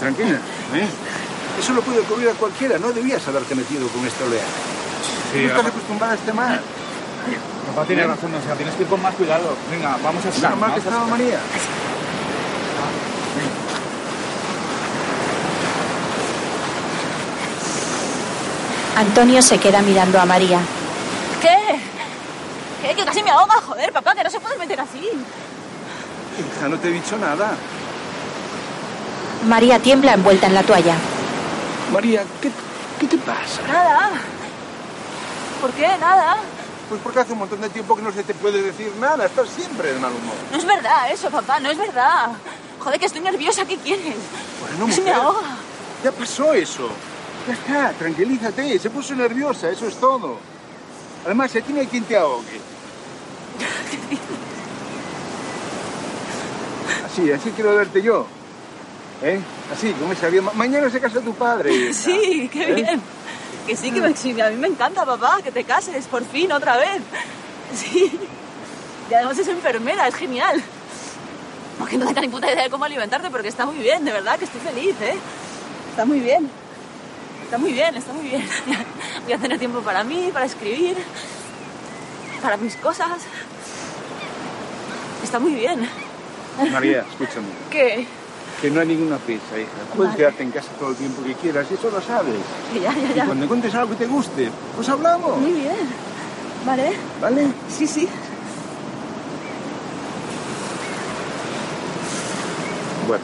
[0.00, 0.38] Tranquila,
[0.76, 0.88] ¿eh?
[1.60, 2.78] Eso lo puede ocurrir a cualquiera.
[2.78, 4.46] No debías haberte metido con este oleaje.
[5.30, 6.62] Sí, no estás acostumbrada a este mar.
[7.66, 9.54] Papá tiene razón, o sea, tienes que ir con más cuidado.
[9.70, 10.56] Venga, vamos a estar.
[10.56, 11.38] mal que estaba María.
[18.96, 20.60] Antonio se queda mirando a María.
[21.40, 21.56] ¿Qué?
[22.82, 22.94] ¿Qué?
[22.94, 24.98] Que casi me ahoga, joder, papá, que no se puede meter así.
[25.00, 27.52] Hija, no te he dicho nada.
[29.46, 30.94] María tiembla envuelta en la toalla.
[31.92, 32.50] María, ¿qué,
[33.00, 33.60] qué te pasa?
[33.68, 34.10] Nada.
[35.60, 35.86] ¿Por qué?
[36.00, 36.36] Nada.
[36.88, 39.26] Pues porque hace un montón de tiempo que no se te puede decir nada.
[39.26, 40.34] Estás siempre de mal humor.
[40.50, 42.28] No es verdad eso, papá, no es verdad.
[42.80, 44.14] Joder, que estoy nerviosa, ¿qué quieres?
[44.60, 45.40] Bueno, Casi me mujer, ahoga.
[46.04, 46.88] ya pasó eso.
[47.46, 48.78] Ya está, tranquilízate.
[48.78, 50.38] Se puso nerviosa, eso es todo.
[51.24, 52.60] Además, aquí no hay quien te ahogue.
[57.04, 58.26] Así, así quiero verte yo.
[59.22, 59.40] ¿Eh?
[59.72, 60.44] Así, con esa bien.
[60.44, 61.92] Ma- Mañana se casa tu padre.
[61.92, 62.74] Sí, qué ¿Eh?
[62.74, 63.02] bien.
[63.66, 67.00] Que sí, que a mí me encanta, papá, que te cases, por fin, otra vez.
[67.74, 68.12] Sí.
[69.10, 70.62] Y además es enfermera, es genial.
[71.78, 74.12] Porque no tengo ni puta idea de cómo alimentarte, pero que está muy bien, de
[74.12, 75.16] verdad, que estoy feliz, ¿eh?
[75.90, 76.48] Está muy bien.
[77.46, 78.42] Está muy bien, está muy bien.
[79.24, 80.96] Voy a tener tiempo para mí, para escribir,
[82.42, 83.22] para mis cosas.
[85.22, 85.88] Está muy bien.
[86.72, 87.46] María, escúchame.
[87.70, 88.04] ¿Qué?
[88.60, 89.70] Que no hay ninguna prisa, hija.
[89.94, 90.16] Puedes Vale.
[90.16, 92.34] quedarte en casa todo el tiempo que quieras, eso lo sabes.
[92.72, 93.24] Que ya, ya, Y ya.
[93.26, 95.38] cuando encuentres algo que te guste, pues hablamos.
[95.38, 95.76] Muy bien.
[96.66, 96.96] ¿Vale?
[97.20, 97.46] ¿Vale?
[97.68, 98.08] Sí, sí.
[103.06, 103.22] Bueno,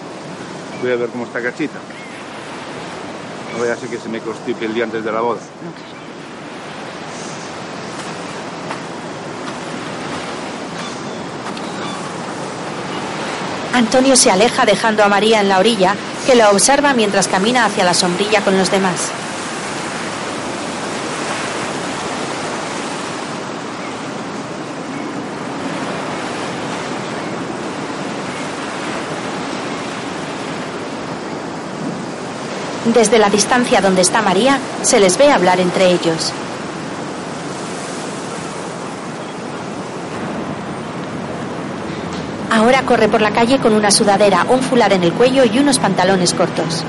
[0.81, 1.79] voy a ver cómo está Cachita.
[3.53, 5.41] No vaya a que se me constipe el día antes de la boda.
[13.75, 15.95] Antonio se aleja dejando a María en la orilla,
[16.27, 19.11] que lo observa mientras camina hacia la sombrilla con los demás.
[32.85, 36.33] Desde la distancia donde está María, se les ve hablar entre ellos.
[42.51, 45.79] Ahora corre por la calle con una sudadera, un fular en el cuello y unos
[45.79, 46.85] pantalones cortos.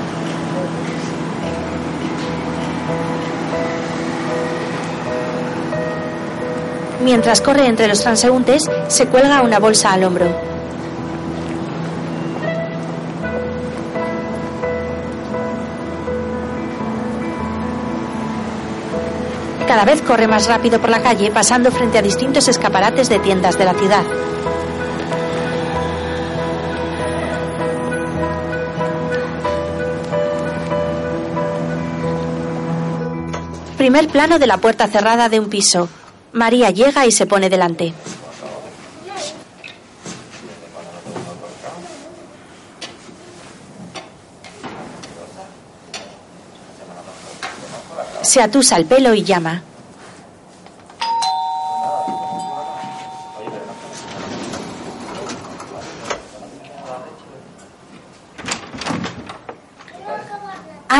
[7.02, 10.53] Mientras corre entre los transeúntes, se cuelga una bolsa al hombro.
[20.04, 23.74] Corre más rápido por la calle, pasando frente a distintos escaparates de tiendas de la
[23.74, 24.04] ciudad.
[33.76, 35.88] Primer plano de la puerta cerrada de un piso.
[36.32, 37.92] María llega y se pone delante.
[48.22, 49.62] Se atusa el pelo y llama.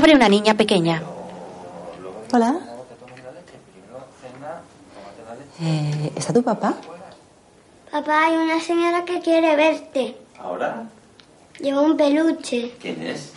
[0.04, 1.00] Abre una niña pequeña.
[2.30, 2.58] Hola.
[5.62, 6.74] Eh, ¿Está tu papá?
[7.90, 10.14] Papá, hay una señora que quiere verte.
[10.38, 10.90] ¿Ahora?
[11.58, 12.74] Lleva un peluche.
[12.82, 13.32] ¿Quién es?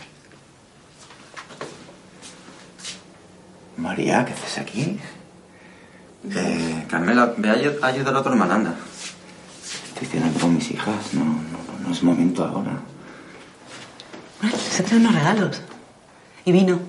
[3.78, 5.00] María, ¿qué haces aquí?
[6.30, 8.74] Eh, Carmela, ve a ayu- a ayudar a tu hermana, anda.
[9.94, 12.78] Estoy cenando con mis hijas, no, no, no es momento ahora.
[14.70, 15.62] Se traen unos regalos.
[16.48, 16.80] Y vino.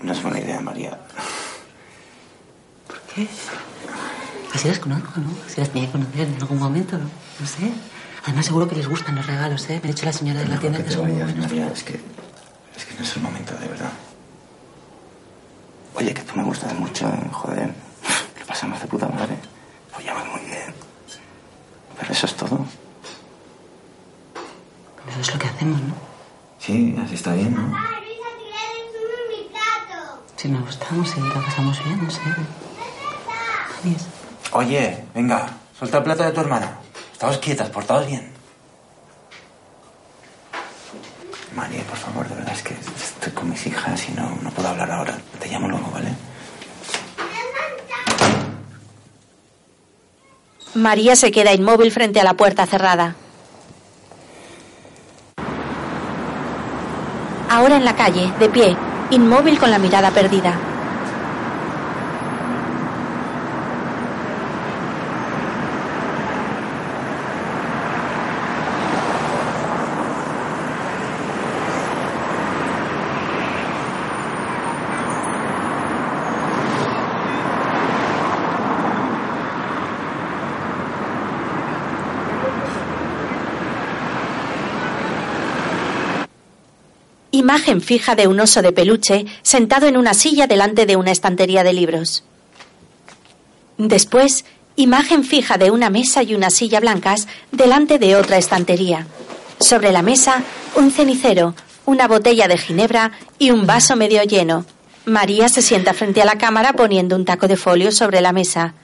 [0.00, 1.00] No es buena idea, María.
[3.14, 3.26] ¿Qué?
[4.52, 5.30] Así las conozco, ¿no?
[5.46, 7.08] Así las tenía que conocer en algún momento, ¿no?
[7.40, 7.72] No sé.
[8.24, 9.80] Además, seguro que les gustan los regalos, ¿eh?
[9.82, 11.38] Me ha dicho la señora de la tienda que son muy buenos.
[11.38, 11.94] María, es que,
[12.76, 13.92] es que no es el momento, de verdad.
[15.94, 17.30] Oye, que tú me gustas mucho, ¿eh?
[17.32, 17.72] joder.
[18.40, 19.38] Lo pasamos de puta madre.
[19.90, 20.74] Follamos muy bien.
[21.98, 22.66] Pero eso es todo.
[25.08, 26.05] Eso es lo que hacemos, ¿no?
[26.66, 27.72] Sí, así está bien, ¿no?
[30.34, 32.20] Si nos gustamos y lo pasamos bien, no sé.
[33.84, 34.06] Anis.
[34.50, 35.48] Oye, venga,
[35.78, 36.78] suelta el plato de tu hermana.
[37.12, 38.32] Estamos quietas, portados bien.
[41.54, 44.66] María, por favor, de verdad es que estoy con mis hijas y no, no puedo
[44.68, 45.16] hablar ahora.
[45.38, 46.08] Te llamo luego, ¿vale?
[50.74, 53.14] María se queda inmóvil frente a la puerta cerrada.
[57.76, 58.76] En la calle, de pie,
[59.10, 60.75] inmóvil con la mirada perdida.
[87.56, 91.64] Imagen fija de un oso de peluche sentado en una silla delante de una estantería
[91.64, 92.22] de libros.
[93.78, 94.44] Después,
[94.76, 99.06] imagen fija de una mesa y una silla blancas delante de otra estantería.
[99.58, 100.42] Sobre la mesa,
[100.74, 101.54] un cenicero,
[101.86, 104.66] una botella de ginebra y un vaso medio lleno.
[105.06, 108.74] María se sienta frente a la cámara poniendo un taco de folio sobre la mesa.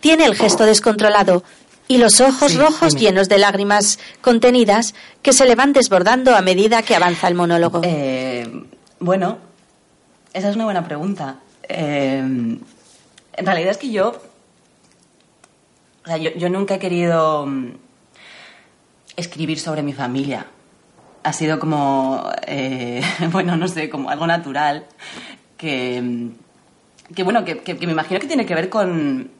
[0.00, 1.44] Tiene el gesto descontrolado
[1.88, 3.00] y los ojos Sí, rojos dime.
[3.06, 7.80] llenos de lágrimas contenidas que se le van desbordando a medida que avanza el monólogo.
[7.84, 8.48] Eh,
[8.98, 9.38] bueno,
[10.32, 11.36] esa es una buena pregunta.
[11.68, 14.08] Eh, en realidad es que yo,
[16.04, 17.72] o sea, yo, yo nunca he querido mm,
[19.16, 20.46] escribir sobre mi familia.
[21.22, 23.02] Ha sido como, eh,
[23.32, 24.86] bueno, no sé, como algo natural
[25.56, 29.30] que, mm, que bueno, que, que- que me imagino que tiene que ver con,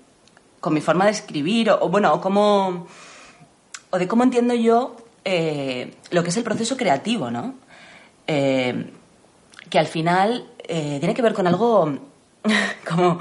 [0.66, 2.88] con mi forma de escribir o, bueno, o cómo,
[3.90, 7.55] o de cómo entiendo yo eh, lo que es el proceso creativo, ¿no?
[8.26, 8.90] Eh,
[9.70, 11.97] que al final eh, tiene que ver con algo
[12.84, 13.20] como,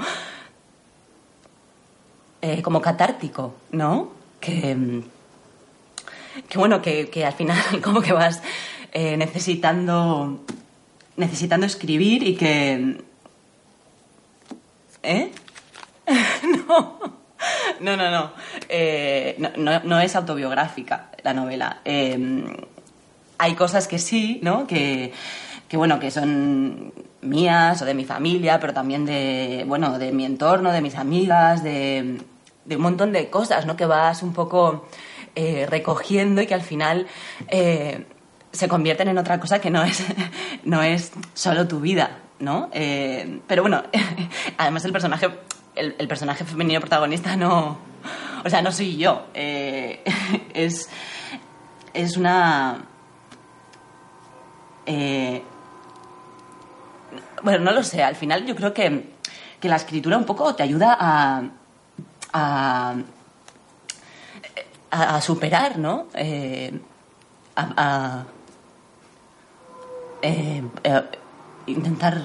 [2.64, 4.10] como catártico, ¿no?
[4.40, 5.04] Que,
[6.48, 8.42] que bueno, que, que al final como que vas
[8.92, 10.40] necesitando,
[11.16, 13.04] necesitando escribir y que...
[15.04, 15.30] ¿Eh?
[16.66, 17.15] no.
[17.80, 18.32] No, no, no.
[18.68, 19.80] Eh, no, no.
[19.84, 21.80] no es autobiográfica la novela.
[21.84, 22.44] Eh,
[23.38, 24.66] hay cosas que sí, ¿no?
[24.66, 25.12] Que,
[25.68, 30.24] que, bueno, que son mías o de mi familia, pero también de, bueno, de mi
[30.24, 32.20] entorno, de mis amigas, de,
[32.64, 33.76] de un montón de cosas, ¿no?
[33.76, 34.88] Que vas un poco
[35.34, 37.06] eh, recogiendo y que al final
[37.48, 38.06] eh,
[38.52, 40.04] se convierten en otra cosa que no es,
[40.64, 42.70] no es solo tu vida, ¿no?
[42.72, 43.82] Pero bueno,
[44.58, 45.28] además el personaje,
[45.76, 47.78] el, personaje femenino protagonista no,
[48.44, 50.02] o sea, no soy yo, eh,
[50.54, 50.88] es,
[51.94, 52.84] es una,
[54.86, 55.42] eh,
[57.42, 59.10] bueno, no lo sé, al final yo creo que,
[59.60, 61.42] que la escritura un poco te ayuda a,
[62.32, 62.94] a,
[64.90, 66.06] a- superar, ¿no?
[66.14, 66.78] Eh,
[67.54, 68.24] a, a-
[70.22, 70.62] eh,
[71.66, 72.20] intentar...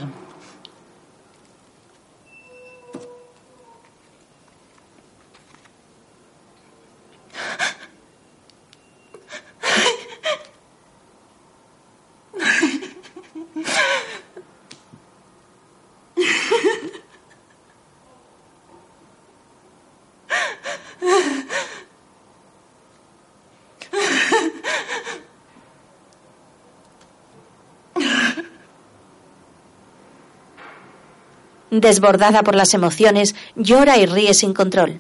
[31.71, 34.99] Desbordada por las emociones, llora y ríe sin control.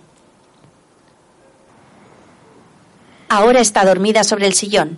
[3.27, 4.97] Ahora está dormida sobre el sillón.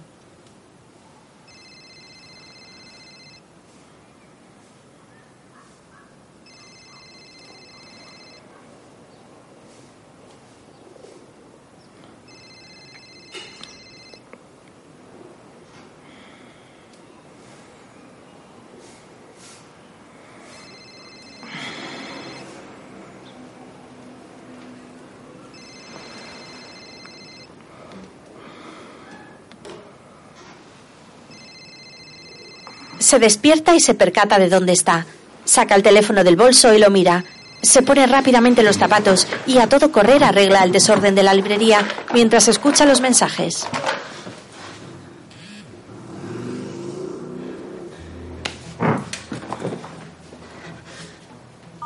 [33.14, 35.06] Se despierta y se percata de dónde está.
[35.46, 37.24] Saca el teléfono del bolso y lo mira.
[37.62, 41.88] Se pone rápidamente los zapatos y a todo correr arregla el desorden de la librería
[42.12, 43.68] mientras escucha los mensajes.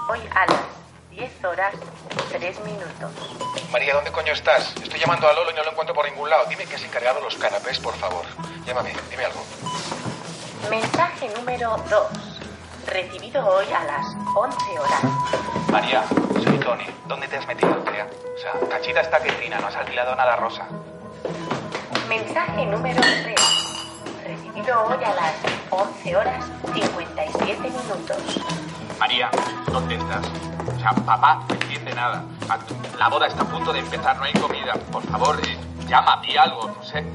[0.09, 0.61] hoy a las
[1.11, 1.73] 10 horas
[2.31, 3.11] 3 minutos.
[3.73, 4.73] María, ¿dónde coño estás?
[4.81, 6.45] Estoy llamando a Lolo y no lo encuentro por ningún lado.
[6.47, 8.23] Dime que has encargado los canapés, por favor.
[8.65, 9.43] Llámame, dime algo.
[10.69, 12.07] Mensaje número 2.
[12.97, 15.03] Recibido hoy a las 11 horas.
[15.71, 16.03] María,
[16.43, 16.83] soy Tony.
[17.07, 18.07] ¿Dónde te has metido, tía?
[18.35, 20.67] O sea, Cachita está que fina, no has alquilado nada rosa.
[22.09, 23.35] Mensaje número 3.
[24.25, 25.35] Recibido hoy a las
[25.69, 28.17] 11 horas 57 minutos.
[28.99, 29.29] María,
[29.71, 30.25] ¿dónde estás?
[30.75, 32.23] O sea, papá no entiende nada.
[32.97, 34.73] La boda está a punto de empezar, no hay comida.
[34.91, 35.55] Por favor, eh,
[35.87, 37.05] llama, di algo, no sé.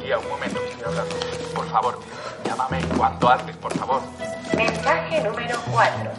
[0.00, 1.14] Tía, un momento, estoy hablando.
[1.54, 2.00] Por favor,
[2.46, 4.00] llámame cuanto antes, por favor.
[4.56, 6.10] Mensaje número 4.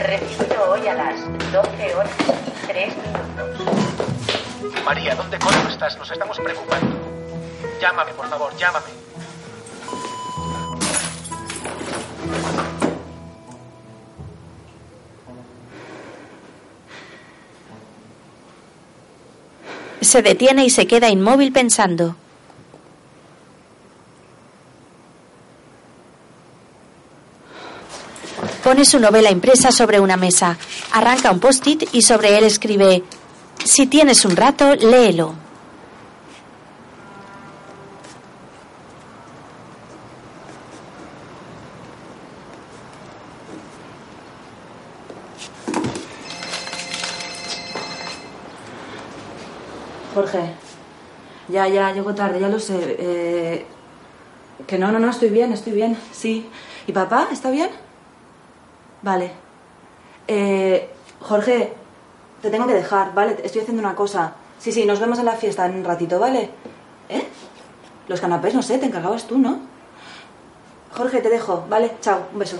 [0.00, 1.20] Recibido hoy a las
[1.52, 2.10] 12 horas
[2.66, 4.84] 3 minutos.
[4.84, 5.96] María, ¿dónde coño estás?
[5.96, 6.96] Nos estamos preocupando.
[7.80, 8.86] Llámame, por favor, llámame.
[20.00, 22.16] Se detiene y se queda inmóvil pensando.
[28.78, 30.56] Pone su novela impresa sobre una mesa,
[30.92, 33.02] arranca un post-it y sobre él escribe,
[33.64, 35.34] Si tienes un rato, léelo.
[50.14, 50.38] Jorge,
[51.48, 52.76] ya, ya, llego tarde, ya lo sé.
[52.80, 53.66] Eh,
[54.68, 56.48] que no, no, no, estoy bien, estoy bien, sí.
[56.86, 57.87] ¿Y papá, está bien?
[59.02, 59.30] Vale.
[60.26, 61.72] Eh, Jorge,
[62.42, 63.36] te tengo que dejar, ¿vale?
[63.42, 64.32] Estoy haciendo una cosa.
[64.58, 66.50] Sí, sí, nos vemos en la fiesta en un ratito, ¿vale?
[67.08, 67.26] ¿Eh?
[68.08, 69.60] Los canapés, no sé, te encargabas tú, ¿no?
[70.96, 71.96] Jorge, te dejo, ¿vale?
[72.00, 72.56] Chao, un beso.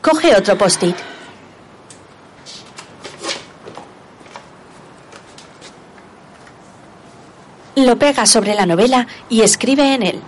[0.00, 0.96] Coge otro post-it.
[7.74, 10.22] Lo pega sobre la novela y escribe en él.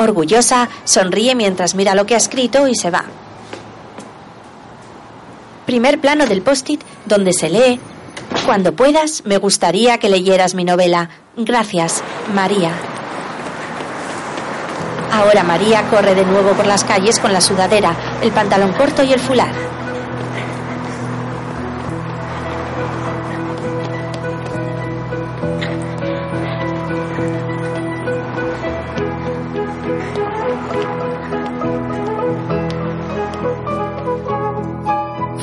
[0.00, 3.04] Orgullosa, sonríe mientras mira lo que ha escrito y se va.
[5.66, 7.80] Primer plano del post-it donde se lee,
[8.46, 11.10] Cuando puedas, me gustaría que leyeras mi novela.
[11.36, 12.02] Gracias,
[12.34, 12.72] María.
[15.12, 19.12] Ahora María corre de nuevo por las calles con la sudadera, el pantalón corto y
[19.12, 19.69] el fular.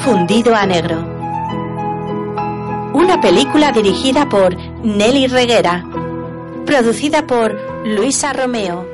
[0.08, 1.00] Fundido a negro.
[2.94, 5.84] Una película dirigida por Nelly Reguera.
[6.66, 7.54] Producida por
[7.86, 8.88] Luisa Romeo.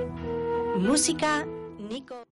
[0.75, 1.45] Música
[1.77, 2.15] Nico.